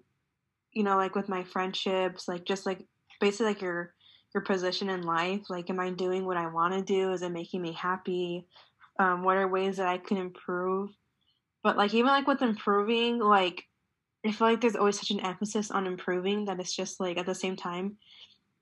[0.73, 2.85] you know, like with my friendships, like just like
[3.19, 3.93] basically like your
[4.33, 5.49] your position in life.
[5.49, 7.11] Like, am I doing what I want to do?
[7.11, 8.45] Is it making me happy?
[8.99, 10.91] Um, what are ways that I can improve?
[11.63, 13.63] But like even like with improving, like
[14.25, 17.25] I feel like there's always such an emphasis on improving that it's just like at
[17.25, 17.97] the same time,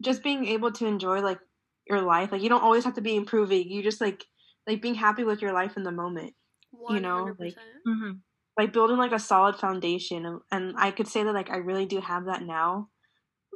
[0.02, 1.40] just being able to enjoy like
[1.88, 2.32] your life.
[2.32, 3.70] Like you don't always have to be improving.
[3.70, 4.24] You just like
[4.68, 6.34] like being happy with your life in the moment.
[6.72, 7.56] One You know, like-
[7.88, 8.12] Mm-hmm.
[8.58, 10.26] Like building like a solid foundation.
[10.26, 12.90] And- And I could say that like I really do have that now.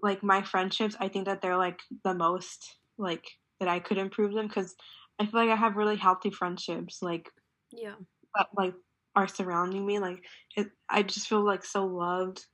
[0.04, 3.26] Like my friendships, I think that they're like the most like
[3.60, 4.76] that I could improve them because
[5.20, 7.02] I feel like I have really healthy friendships.
[7.02, 7.30] Like
[7.72, 7.96] Yeah.
[8.36, 8.74] but, like
[9.16, 10.24] are surrounding me like
[10.56, 12.46] it, i just feel like so loved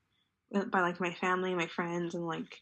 [0.56, 2.62] uh, by like my family my friends and like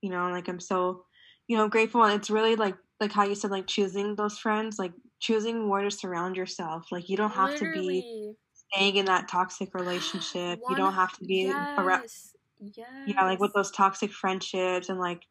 [0.00, 1.04] you know like i'm so
[1.48, 4.78] you know grateful and it's really like like how you said like choosing those friends
[4.78, 8.32] like choosing where to surround yourself like you don't have to be
[8.72, 10.60] staying in that toxic relationship.
[10.68, 12.02] you don't have to be around.
[12.02, 12.86] yes, yes.
[13.06, 15.22] Yeah, like with those toxic friendships and like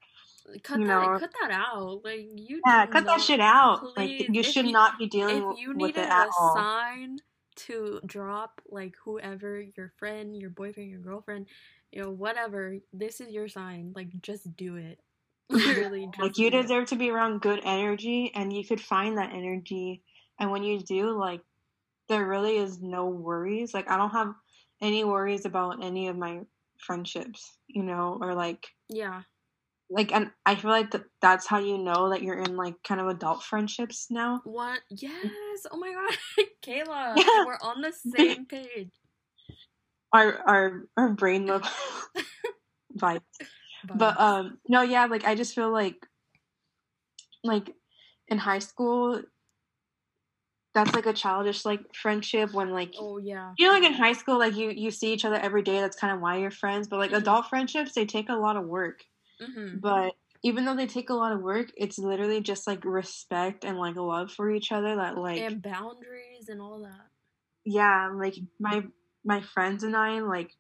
[0.64, 2.01] cut you that know- cut that out.
[2.03, 3.95] Like you yeah, cut that shit out.
[3.97, 6.32] Like you if should you- not be dealing if you with needed it at a
[6.39, 6.56] all.
[6.56, 7.20] sign
[7.56, 11.47] to drop like whoever your friend your boyfriend your girlfriend
[11.91, 14.99] you know whatever this is your sign like just do it.
[15.49, 16.62] Literally like you do it.
[16.64, 20.01] deserve to be around good energy and you could find that energy
[20.39, 21.41] and when you do like
[22.08, 23.74] there really is no worries.
[23.74, 24.34] Like i don't have
[24.82, 26.41] any worries about any of my
[26.78, 29.22] friendships you know or like yeah
[29.90, 33.00] like and i feel like th- that's how you know that you're in like kind
[33.00, 34.42] of adult friendships now.
[34.44, 34.80] What?
[34.90, 35.66] Yes!
[35.72, 37.46] Oh my god kayla Yeah.
[37.46, 38.92] we're on the same page.
[40.14, 41.70] Our our our brain level
[42.98, 43.22] vibes.
[43.94, 46.06] But um no yeah like i just feel like
[47.44, 47.70] like
[48.28, 49.22] in high school
[50.74, 53.54] that's like a childish like friendship when like oh yeah.
[53.58, 55.96] you know like in high school like you you see each other every day that's
[55.98, 57.18] kind of why you're friends but like Mhm.
[57.18, 59.04] adult friendships they take a lot of work
[59.40, 60.14] hmm but
[60.44, 63.96] even though they take a lot of work it's literally just like respect and like
[63.96, 67.08] love for each other that like and boundaries and all that.
[67.66, 68.84] Yeah like my
[69.24, 70.52] my friends and i like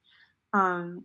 [0.53, 1.03] um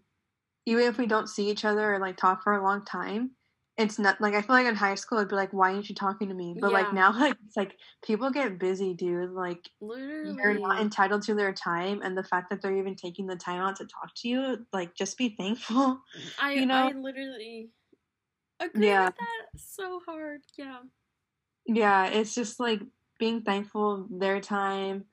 [0.66, 3.32] even if we don't see each other or like talk for a long time
[3.78, 5.94] it's not like i feel like in high school i'd be like why aren't you
[5.94, 10.36] talking to me but like now like it's like people get busy dude like literally
[10.42, 13.60] you're not entitled to their time and the fact that they're even taking the time
[13.60, 16.02] out to talk to you like just be thankful
[16.38, 16.88] I you know?
[16.88, 17.70] I literally
[18.58, 19.06] agree Yeah.
[19.06, 20.42] with that so hard.
[20.58, 20.80] Yeah.
[21.66, 22.80] yeah it's just like
[23.18, 25.04] being thankful their time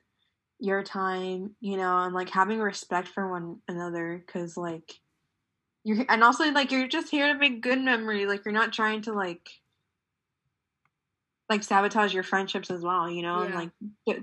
[0.60, 4.94] your time you know and like having respect for one another because like
[5.88, 9.00] you're and also like you're just here to make good memory like you're not trying
[9.00, 9.48] to like
[11.48, 13.70] like sabotage your friendships as well you know and like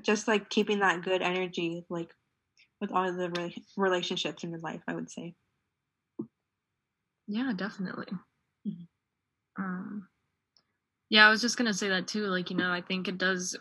[0.04, 2.14] just like keeping that good energy like
[2.80, 5.34] with all the re- relationships in your life i would say
[7.28, 8.08] Yeah, definitely.
[8.68, 8.88] Mhm.
[9.58, 10.08] Um,
[11.10, 12.28] yeah, I was just gonna say that too.
[12.28, 13.56] Like, you know, I think it does.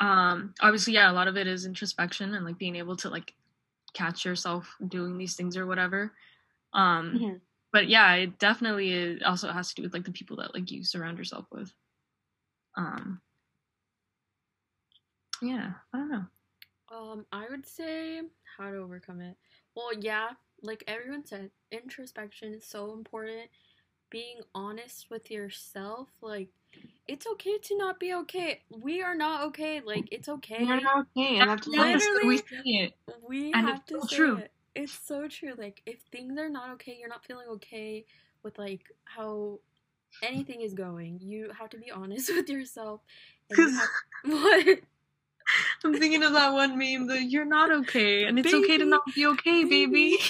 [0.00, 3.34] Um, obviously, yeah, a lot of it is introspection and like being able to like
[3.92, 6.12] catch yourself doing these things or whatever.
[6.72, 7.40] Um, Mhm.
[7.72, 10.70] but yeah, it definitely is, also has to do with like the people that like
[10.70, 11.72] you surround yourself with.
[12.76, 13.20] Um,
[15.42, 16.26] yeah, I don't know.
[16.90, 18.22] Um, I would say
[18.56, 19.36] how to overcome it.
[19.74, 20.30] Well, yeah,
[20.62, 23.50] like everyone said, introspection is so important.
[24.10, 26.48] Being honest with yourself, like
[27.06, 28.62] it's okay to not be okay.
[28.70, 29.80] We are not okay.
[29.80, 30.64] Like it's okay.
[30.64, 32.94] you're not okay and that's Literally- we say it.
[33.28, 34.36] we And have it's to so say true.
[34.38, 34.52] it.
[34.78, 35.54] It's so true.
[35.58, 38.04] Like if things are not okay, you're not feeling okay
[38.44, 39.58] with like how
[40.22, 41.18] anything is going.
[41.20, 43.00] You have to be honest with yourself.
[43.50, 43.88] You have,
[44.24, 44.78] what?
[45.84, 49.02] I'm thinking of that one meme that you're not okay, and it's okay to not
[49.14, 50.16] be okay, baby.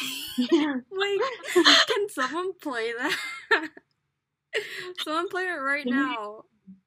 [0.49, 1.20] Like,
[1.55, 3.68] can someone play that?
[5.01, 6.44] someone play it right now.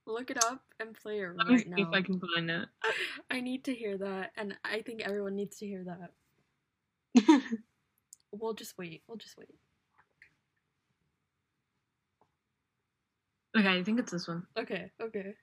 [0.08, 1.82] Look it up and play it Let me right see now.
[1.82, 2.70] if I can find it.
[3.30, 6.12] I need to hear that, and I think everyone needs to hear that.
[8.34, 9.04] We'll just wait.
[9.08, 9.50] We'll just wait.
[13.58, 14.44] Okay, I think it's this one.
[14.58, 15.34] Okay, okay.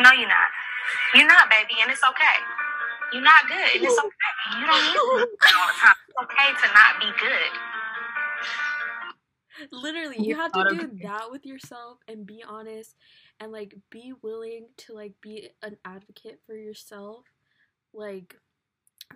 [0.00, 0.48] No, you're not.
[1.14, 2.36] You're not, baby, and it's okay.
[3.12, 4.58] You're not good, and it's okay.
[4.58, 5.94] You don't need to be good all the time.
[6.08, 7.52] It's okay to not be good.
[9.70, 12.96] Literally, You you have to do that with yourself and be honest
[13.38, 17.24] and like be willing to like be an advocate for yourself.
[17.92, 18.36] Like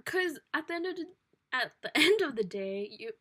[0.05, 1.07] cuz at the end of the
[1.53, 3.13] at the end of the day, you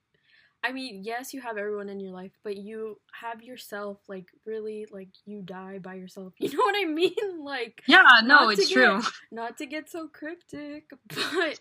[0.63, 4.87] I mean, yes, you have everyone in your life, but you have yourself like really
[4.91, 6.33] like you die by yourself.
[6.39, 7.13] You know what I mean?
[7.43, 9.01] Like Yeah, no, it's get- true.
[9.31, 11.59] not to get so cryptic, but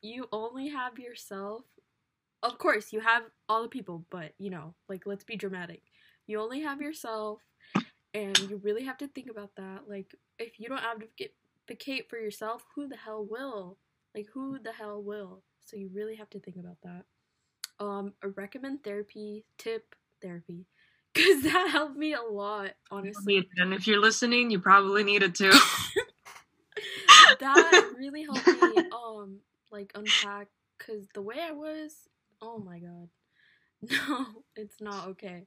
[0.00, 1.64] you only have yourself.
[2.42, 5.82] Of course, you have all the people, but you know, like let's be dramatic.
[6.26, 7.40] You only have yourself,
[8.14, 9.88] and you really have to think about that.
[9.88, 13.78] Like, if you don't advocate for yourself, who the hell will?
[14.14, 15.42] Like, who the hell will?
[15.64, 17.04] So you really have to think about that.
[17.80, 19.44] Um, I recommend therapy.
[19.58, 20.66] Tip therapy,
[21.14, 22.70] because that helped me a lot.
[22.90, 25.52] Honestly, And if you're listening, you probably need it too.
[27.40, 29.38] that really helped me um
[29.70, 30.48] like unpack
[30.78, 31.92] because the way I was,
[32.40, 33.08] oh my god,
[33.82, 35.46] no, it's not okay.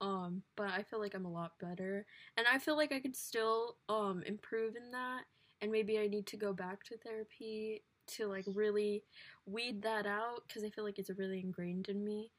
[0.00, 2.06] Um, but I feel like I'm a lot better,
[2.36, 5.22] and I feel like I could still um improve in that,
[5.60, 7.82] and maybe I need to go back to therapy
[8.16, 9.04] to like really
[9.46, 12.30] weed that out because I feel like it's really ingrained in me.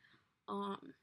[0.47, 0.93] Um,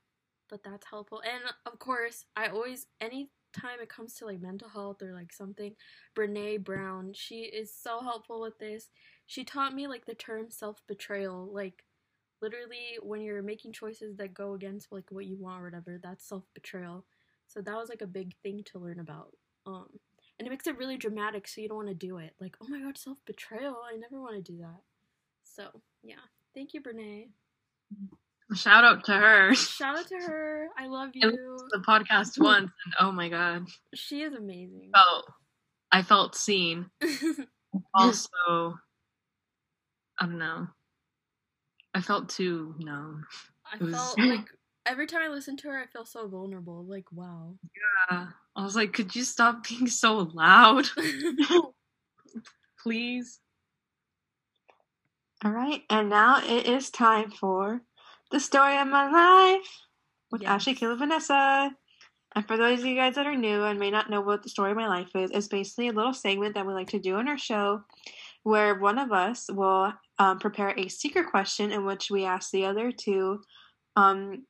[0.49, 4.69] but that's helpful, and of course, I always any time it comes to like mental
[4.69, 5.75] health or like something,
[6.17, 8.89] Brene Brown, she is so helpful with this.
[9.27, 11.85] She taught me like the term self betrayal, like
[12.41, 16.27] literally when you're making choices that go against like what you want or whatever, that's
[16.27, 17.05] self betrayal.
[17.47, 19.35] So that was like a big thing to learn about.
[19.67, 19.89] Um,
[20.39, 22.35] and it makes it really dramatic, so you don't want to do it.
[22.41, 23.77] Like, oh my god, self betrayal!
[23.93, 24.81] I never want to do that.
[25.45, 25.65] So
[26.03, 26.15] yeah,
[26.55, 27.29] thank you, Brene.
[28.55, 29.55] Shout out to her.
[29.55, 30.69] Shout out to her.
[30.79, 31.31] I love you.
[31.31, 31.37] to
[31.71, 34.91] the podcast once, and oh my god, She is amazing.
[34.95, 35.23] oh
[35.93, 36.91] I felt seen.
[37.95, 38.29] Also,
[40.19, 40.69] I don't know.
[41.95, 43.25] I felt too known.
[43.71, 44.47] I felt like
[44.89, 46.85] every time I listen to her, I feel so vulnerable.
[46.85, 47.55] Like, wow.
[48.11, 48.29] Yeah.
[48.57, 50.89] I was like, could you stop being so loud,
[52.83, 53.41] please?
[55.45, 57.83] All right, and now it is time for
[58.33, 59.69] the story of my life
[60.33, 60.51] with Yes.
[60.51, 61.71] Ashley, Kayla, Vanessa.
[62.35, 64.49] And for those of you guys that are new and may not know what the
[64.49, 67.17] story of my life is, it's basically a little segment that we like to do
[67.17, 67.83] on our show
[68.43, 72.65] where one of us will um, prepare a secret question in which we ask the
[72.65, 73.41] other to
[73.97, 74.45] um,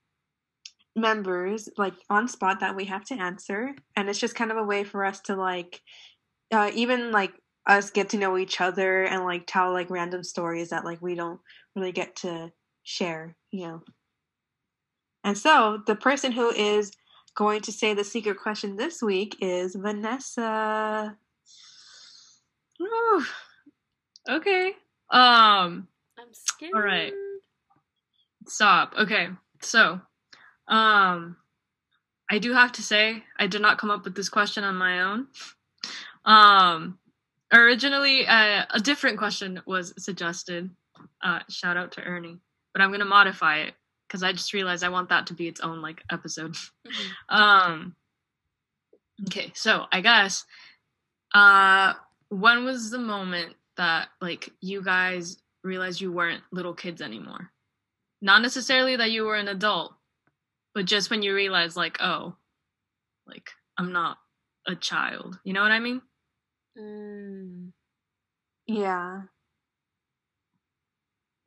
[1.00, 3.74] members, like on spot, that we have to answer.
[3.96, 5.80] And it's just kind of a way for us to, like,
[6.52, 7.32] uh, even like
[7.66, 11.14] us get to know each other and like tell like random stories that like we
[11.14, 11.40] don't
[11.76, 12.50] really get to
[12.82, 13.82] share, you know.
[15.22, 16.92] And so the person who is
[17.34, 21.16] going to say the secret question this week is Vanessa.
[22.78, 23.24] Whew.
[24.28, 24.68] Okay.
[25.10, 25.88] Um,
[26.18, 26.72] I'm scared.
[26.74, 27.12] All right.
[28.46, 28.94] stop.
[28.98, 29.28] Okay.
[29.60, 30.00] So,
[30.68, 31.36] um,
[32.30, 35.00] I do have to say I did not come up with this question on my
[35.02, 35.28] own.
[36.24, 36.98] Um,
[37.52, 40.70] originally, uh, a different question was suggested.
[41.22, 42.38] Uh, shout out to Ernie,
[42.72, 43.74] but I'm gonna modify it
[44.06, 46.54] because I just realized I want that to be its own like episode.
[46.54, 47.10] Mhm.
[47.28, 47.96] Um
[49.26, 50.44] okay, so I guess
[51.34, 51.94] uh
[52.30, 57.50] when was the moment that like you guys realized you weren't little kids anymore?
[58.20, 59.94] Not necessarily that you were an adult,
[60.78, 62.36] but just when you realize like, oh,
[63.26, 64.16] like I'm not
[64.64, 65.36] a child.
[65.42, 66.02] You know what I mean?
[66.78, 67.72] Mm.
[68.68, 69.22] Yeah.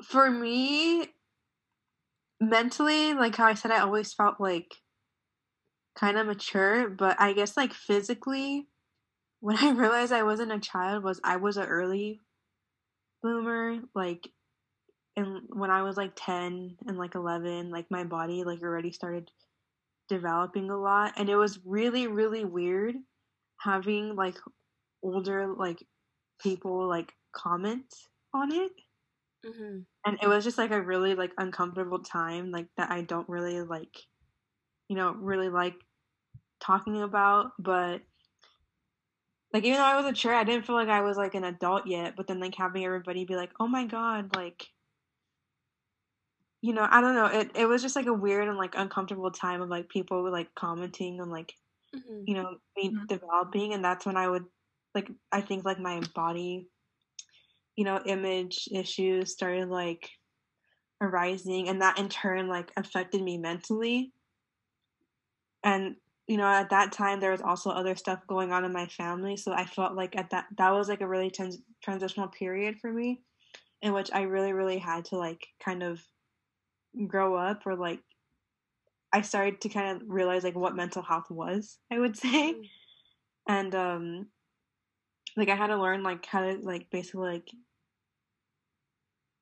[0.03, 1.07] For me,
[2.41, 4.75] mentally, like how I said, I always felt like
[5.95, 8.67] kind of mature, but I guess like physically,
[9.39, 12.19] when I realized I wasn't a child, was I was an early
[13.23, 13.77] bloomer.
[13.95, 14.27] Like,
[15.15, 19.31] and when I was like 10 and like 11, like my body like already started
[20.09, 21.13] developing a lot.
[21.17, 22.95] And it was really, really weird
[23.59, 24.37] having like
[25.03, 25.85] older like
[26.41, 27.85] people like comment
[28.33, 28.71] on it
[29.45, 33.29] hmm and it was just like a really like uncomfortable time like that i don't
[33.29, 33.97] really like
[34.87, 35.75] you know really like
[36.59, 38.01] talking about but
[39.53, 41.87] like even though i was mature i didn't feel like i was like an adult
[41.87, 44.67] yet but then like having everybody be like oh my god like
[46.61, 49.31] you know i don't know it, it was just like a weird and like uncomfortable
[49.31, 51.53] time of like people like commenting on like
[51.93, 53.07] hmm you know me Mhm.
[53.07, 54.45] developing and that's when i would
[54.95, 56.69] like i think like my body
[57.75, 60.09] you know image issues started like
[61.01, 64.13] arising and that in turn like affected me mentally
[65.63, 65.95] and
[66.27, 69.35] you know at that time there was also other stuff going on in my family
[69.37, 72.91] so i felt like at that that was like a really trans- transitional period for
[72.91, 73.21] me
[73.81, 76.03] in which i really really had to like kind of
[77.07, 77.99] grow up or like
[79.13, 82.69] i started to kind of realize like what mental health was i would say Mm.
[83.47, 84.27] and um
[85.37, 87.49] like i had to learn like how to like basically like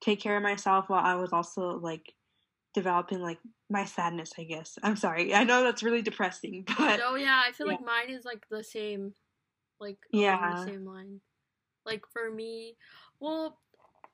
[0.01, 2.13] take care of myself while i was also like
[2.73, 3.39] developing like
[3.69, 7.51] my sadness i guess i'm sorry i know that's really depressing but Oh yeah, I
[7.51, 7.73] feel yeah.
[7.73, 9.13] like mine is like the same,
[9.79, 10.53] like Yeah.
[10.55, 11.21] the same line.
[11.85, 12.75] Like for me,
[13.19, 13.59] well,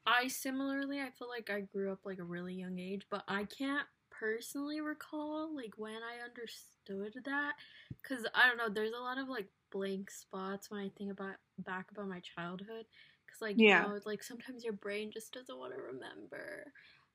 [0.06, 3.46] I similarly I feel like I grew up like a really young age, but I
[3.46, 7.54] can't personally recall like when I understood that
[8.02, 8.70] because I don't know.
[8.70, 12.86] There's a lot of like blank spots when I think about back about my childhood
[13.26, 13.78] because like Yeah.
[13.78, 16.72] you know like sometimes your brain just doesn't want to remember.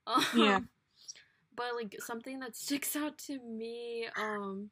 [0.06, 0.60] Um, Yeah.
[1.54, 4.70] But like something that sticks out to me um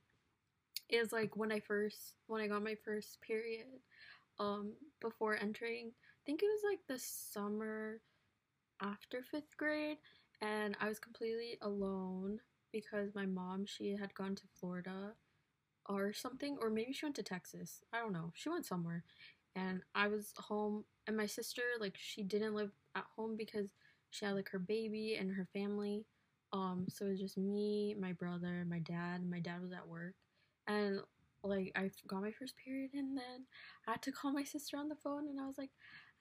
[0.89, 3.67] is like when I first when I got my first period
[4.39, 5.93] um before entering
[6.29, 8.03] think it was like the summer
[8.83, 9.97] after 5th grade
[10.43, 15.13] and I was completely alone because my mom she had gone to Florida
[15.89, 17.81] or something or maybe she went to Texas.
[17.95, 18.31] I don't know.
[18.35, 19.05] She went somewhere
[19.57, 23.69] and I was home and my sister like she didn't live at home because
[24.11, 26.05] she had like her baby and her family.
[26.53, 30.13] Um so it was just me, my brother, my dad, my dad was at work.
[30.67, 31.01] And
[31.43, 33.47] like I got my first period and then
[33.87, 35.71] I had to call my sister on the phone and I was like,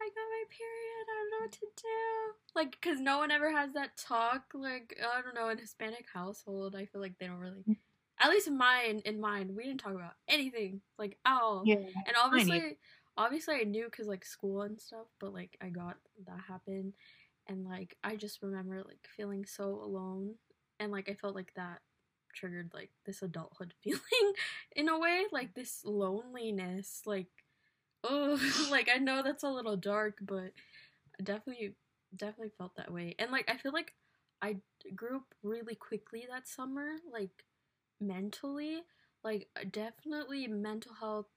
[0.01, 1.05] I got my period.
[1.07, 2.55] I don't know what to do.
[2.55, 4.43] Like, cause no one ever has that talk.
[4.53, 7.63] Like, I don't know, in Hispanic household, I feel like they don't really.
[7.67, 7.77] Mm.
[8.19, 11.63] At least in mine, in mine, we didn't talk about anything like at all.
[11.65, 11.75] Yeah.
[11.75, 12.77] And obviously,
[13.15, 15.05] obviously, I knew because like school and stuff.
[15.19, 16.93] But like, I got that happen,
[17.47, 20.33] and like, I just remember like feeling so alone,
[20.79, 21.81] and like I felt like that
[22.37, 24.33] triggered like this adulthood feeling
[24.75, 27.27] in a way, like this loneliness, like
[28.07, 30.51] oh, like I know that's a little dark, but
[31.19, 31.75] I definitely,
[32.15, 33.93] definitely felt that way, and like I feel like
[34.41, 34.57] I
[34.95, 37.45] grew up really quickly that summer, like
[38.01, 38.81] mentally,
[39.23, 41.27] like definitely mental health.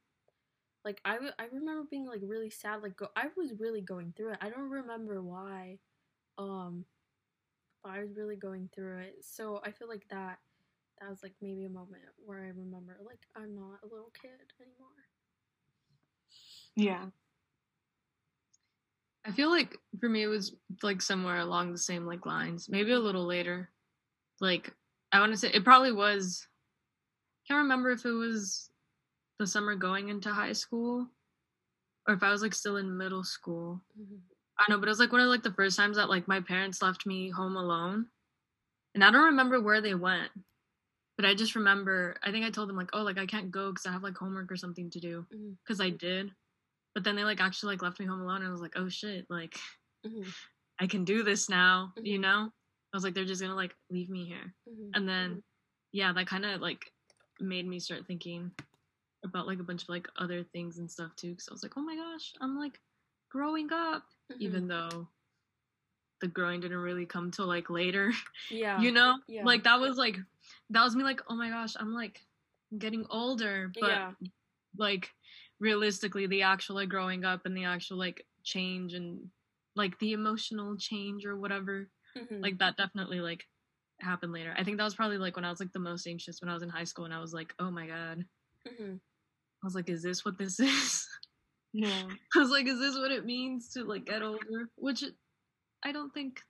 [0.85, 4.33] Like I, I remember being like really sad like go- i was really going through
[4.33, 4.39] it.
[4.41, 5.79] I don't remember why
[6.39, 6.85] um
[7.83, 9.17] but i was really going through it.
[9.23, 10.39] So i feel like that
[11.01, 14.31] that was like maybe a moment where i remember like i'm not a little kid
[14.61, 15.10] anymore
[16.77, 17.07] Yeah.
[19.25, 22.93] I feel like for me it was like somewhere along the same like lines, maybe
[22.93, 23.71] a little later.
[24.41, 24.73] Like
[25.13, 26.47] I want to say it probably was.
[27.45, 28.71] I Can't remember if it was
[29.39, 31.07] the summer going into high school,
[32.07, 33.81] or if I was like still in middle school.
[34.01, 34.17] Mm-hmm.
[34.59, 36.29] I don't know, but it was like one of like the first times that like
[36.29, 38.07] my parents left me home alone,
[38.95, 40.31] and I don't remember where they went,
[41.17, 43.71] but I just remember I think I told them like, oh, like I can't go
[43.71, 45.53] because I have like homework or something to do, mm-hmm.
[45.65, 46.31] because I did,
[46.95, 48.89] but then they like actually like left me home alone, and I was like, oh
[48.89, 49.59] shit, like
[50.07, 50.33] Mhm.
[50.79, 52.23] I can do this now, you Mhm.
[52.23, 52.53] know?
[52.93, 54.55] I was like, they're just gonna like leave me here.
[54.69, 54.91] Mhm.
[54.95, 55.43] And then,
[55.93, 56.93] yeah, that kind of like
[57.39, 58.51] made me start thinking
[59.25, 61.35] about like a bunch of like other things and stuff too.
[61.35, 62.81] Cause I was like, oh my gosh, I'm like
[63.31, 64.41] growing up, Mhm.
[64.41, 65.09] even though
[66.21, 68.11] the growing didn't really come till like later,
[68.51, 69.19] yeah you know?
[69.29, 69.45] yeah.
[69.45, 70.19] Like that was like,
[70.71, 72.21] that was me like, oh my gosh, I'm like
[72.79, 73.71] getting older.
[73.81, 74.13] But yeah
[74.77, 75.13] like
[75.61, 79.29] realistically the actual like growing up and the actual like change and
[79.77, 82.43] like the emotional change or whatever Mhm.
[82.43, 83.47] like that definitely like
[84.01, 84.53] happened later.
[84.57, 86.55] I think that was probably like when i was like the most anxious when i
[86.55, 88.25] was in high school and i was like oh my god.
[88.67, 88.97] Mhm.
[89.63, 91.07] i was like is this what this is?
[91.73, 92.09] Yeah.
[92.35, 94.69] i was like is this what it means to like get older?
[94.77, 95.05] Which
[95.85, 96.41] i don't think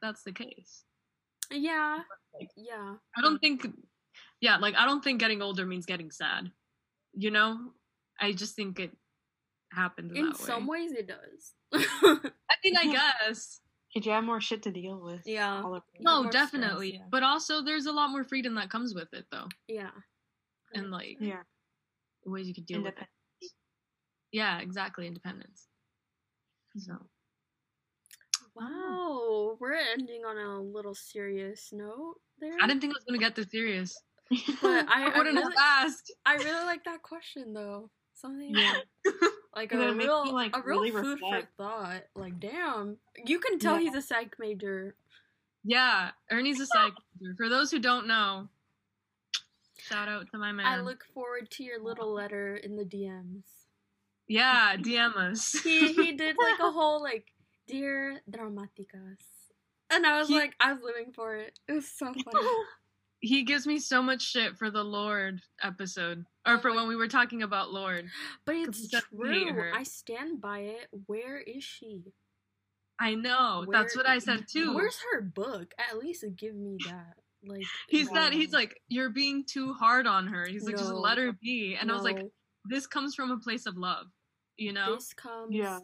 [0.00, 0.84] that's the case.
[1.50, 2.00] Yeah.
[2.38, 2.94] Like- yeah.
[3.16, 3.66] I don't think
[4.40, 6.50] yeah like i don't think getting older means getting sad
[7.14, 7.72] you know
[8.20, 8.90] i just think it
[9.72, 10.44] happens in that way.
[10.46, 12.86] some ways it does i mean i
[13.26, 13.60] guess
[13.94, 15.22] Did you have more shit to deal with?
[15.24, 15.62] Yeah.
[15.62, 16.94] all No, more oh, stress, definitely.
[16.94, 17.08] yeah.
[17.10, 19.90] But also, there's a lot more freedom that comes with it, though, yeah
[20.74, 21.42] and like Yeah.
[22.26, 23.08] ways you could deal with it.
[24.32, 25.06] Yeah, exactly.
[25.06, 25.68] Independence.
[26.76, 26.92] So
[28.54, 32.56] Wow, we're ending on a little serious note there.
[32.60, 33.96] I didn't think I was gonna get this serious.
[34.30, 36.12] but I, I I, wouldn't really, have asked.
[36.24, 37.90] I really like that question though.
[38.26, 38.74] Something Yeah.
[39.54, 42.02] like a real, me, like, a real really food for thought.
[42.14, 43.80] Like, damn, you can tell Yeah.
[43.90, 44.94] he's a psych major.
[45.64, 46.92] Yeah, Ernie's a psych.
[47.20, 47.34] major.
[47.36, 48.48] For those who don't know,
[49.78, 50.66] shout out to my man.
[50.66, 53.42] I look forward to your little letter in the DMs.
[54.28, 55.52] yeah, DM us.
[55.52, 57.26] He he did like a whole like
[57.68, 59.22] dear dramaticas,
[59.90, 61.58] and I was He- like, I was living for it.
[61.68, 62.46] It was so funny.
[63.20, 67.08] He gives me so much shit for the Lorde episode, or for when we were
[67.08, 68.08] talking about Lorde.
[68.44, 69.72] But it's true.
[69.74, 70.88] I stand by it.
[71.06, 72.12] Where is she?
[73.00, 73.66] I know.
[73.70, 74.74] that's what I said too.
[74.74, 75.74] Where's her book?
[75.78, 77.14] At least give me that.
[77.44, 78.30] Like He said wow.
[78.30, 80.46] he's like, you're being too hard on her.
[80.46, 81.76] He's like, just let her be.
[81.78, 82.20] And I was like,
[82.64, 84.06] this comes from a place of love,
[84.56, 84.94] you know?
[84.94, 85.78] this comes Yeah.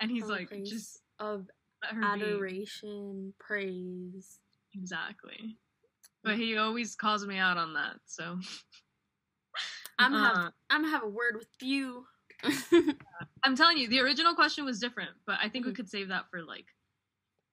[0.00, 1.46] and he's like, place just of
[1.82, 2.22] let her be.
[2.22, 4.38] adoration, praise.
[4.74, 5.56] Exactly.
[6.24, 7.96] But he always calls me out on that.
[8.06, 8.38] So
[9.98, 12.06] I'm Uh, have I'm gonna have a word with you.
[13.44, 15.76] I'm telling you, the original question was different, but I think we Mhm.
[15.76, 16.66] could save that for like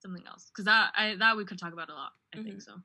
[0.02, 2.14] something else because that I that we could talk about a lot.
[2.34, 2.62] I think Mhm.
[2.64, 2.82] so.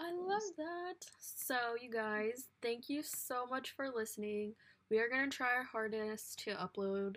[0.00, 1.06] I love that.
[1.18, 4.54] So, you guys, thank you so much for listening.
[4.90, 7.16] We are to try our hardest to upload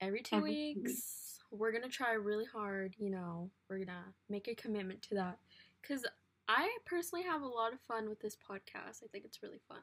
[0.00, 1.38] every two Every two weeks.
[1.50, 5.38] We're to try really hard, you know, we're to make a commitment to that.
[5.82, 6.04] Because
[6.48, 9.02] I personally have a lot of fun with this podcast.
[9.02, 9.78] I think it's really fun.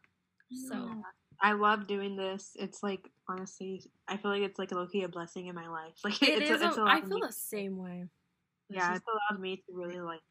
[0.70, 1.02] So, Yeah.
[1.42, 2.52] I love doing this.
[2.60, 5.94] It's like honestly, I feel like it's like low key a blessing in my life.
[6.04, 6.62] Like it it's, is.
[6.62, 8.06] a, it's a- I feel me, the same way.
[8.70, 10.22] Yeah, it's allowed me to really like.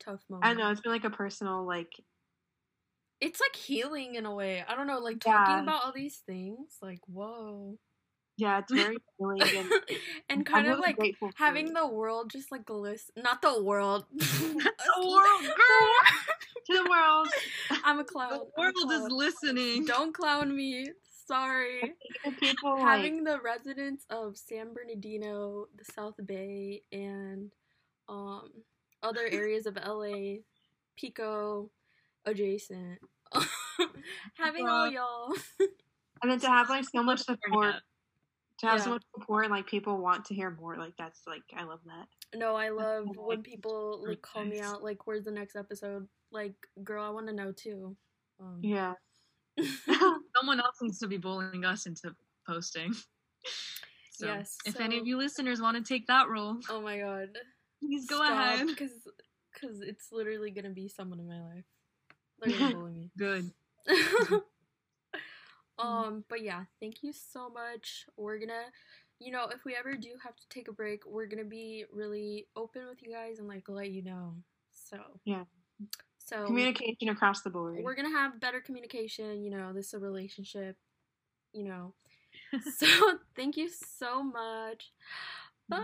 [0.00, 0.46] Tough moment.
[0.46, 0.70] I know.
[0.70, 1.92] It's been like a personal like.
[3.20, 4.62] It's like healing in a way.
[4.68, 5.32] I don't know, like Yeah.
[5.32, 6.76] talking about all these things.
[6.82, 7.78] Like, whoa.
[8.36, 9.72] Yeah, it's very healing and
[10.28, 14.06] and I'm kind of really like having the world just like listen not the world
[14.18, 14.26] the
[15.02, 15.42] world,
[16.66, 17.28] to the world.
[17.84, 19.84] i'm a clown The I'm world is listening.
[19.84, 20.88] don't clown me
[21.26, 21.94] sorry.
[22.40, 27.52] People like having the residents of san bernardino the south bay and
[28.08, 28.50] um
[29.02, 30.36] other areas of la
[30.96, 31.70] pico
[32.26, 32.98] adjacent.
[34.38, 35.34] Having all y'all.
[36.22, 37.76] and then to have like so much support
[38.64, 41.42] to have so much support and like people want to hear more like that's like
[41.56, 42.06] i love that
[42.38, 44.82] No, I love Oh, when people like call me out.
[44.82, 46.08] Like, where's the next episode?
[46.32, 47.96] Like, girl, I want to know too.
[48.40, 48.94] Um, yeah
[50.36, 52.14] Someone else needs to be bullying us into
[52.46, 52.92] posting.
[54.10, 57.28] So, Yes, If any of you listeners want to take that role, oh my god.
[57.80, 58.66] please go ahead.
[58.66, 58.90] Because
[59.52, 61.64] because it's literally gonna be someone in my life.
[62.40, 63.10] They're gonna bully me.
[63.16, 63.50] Good.
[65.78, 68.06] Um, but yeah, thank you so much.
[68.16, 68.64] We're gonna,
[69.18, 72.46] you know, if we ever do have to take a break, we're gonna be really
[72.56, 74.34] open with you guys and like let you know.
[74.70, 75.44] So Yeah.
[76.18, 79.98] So communication across the board we're gonna have better communication you know this is a
[79.98, 80.76] relationship
[81.52, 81.92] you know
[82.78, 82.86] so
[83.36, 84.92] thank you so much
[85.68, 85.82] bye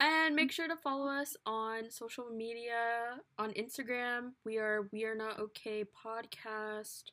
[0.00, 5.14] and make sure to follow us on social media on instagram we are we are
[5.14, 7.04] not okay podcast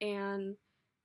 [0.00, 0.56] and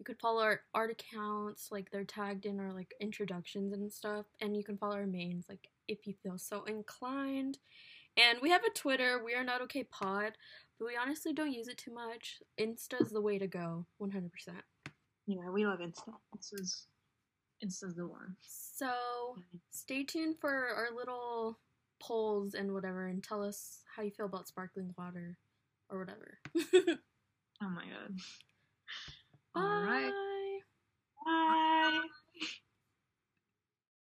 [0.01, 4.25] you could follow our art accounts like they're tagged in our like introductions and stuff
[4.41, 7.59] and you can follow our mains like if you feel so inclined.
[8.17, 10.33] And we have a twitter we are not okay pod
[10.79, 12.39] but we honestly don't use it too much.
[12.57, 14.31] Insta's the way to go 100%
[15.27, 16.13] yeah we love insta.
[16.35, 16.87] This is
[17.61, 18.35] this is the one.
[18.41, 19.35] so
[19.69, 21.59] stay tuned for our little
[22.01, 25.37] polls and whatever and tell us how you feel about sparkling water
[25.91, 26.39] or whatever.
[27.63, 28.15] Oh my god.
[29.53, 29.61] Bye.
[29.61, 30.13] All right.
[31.25, 31.91] Bye.
[31.91, 32.20] Bye.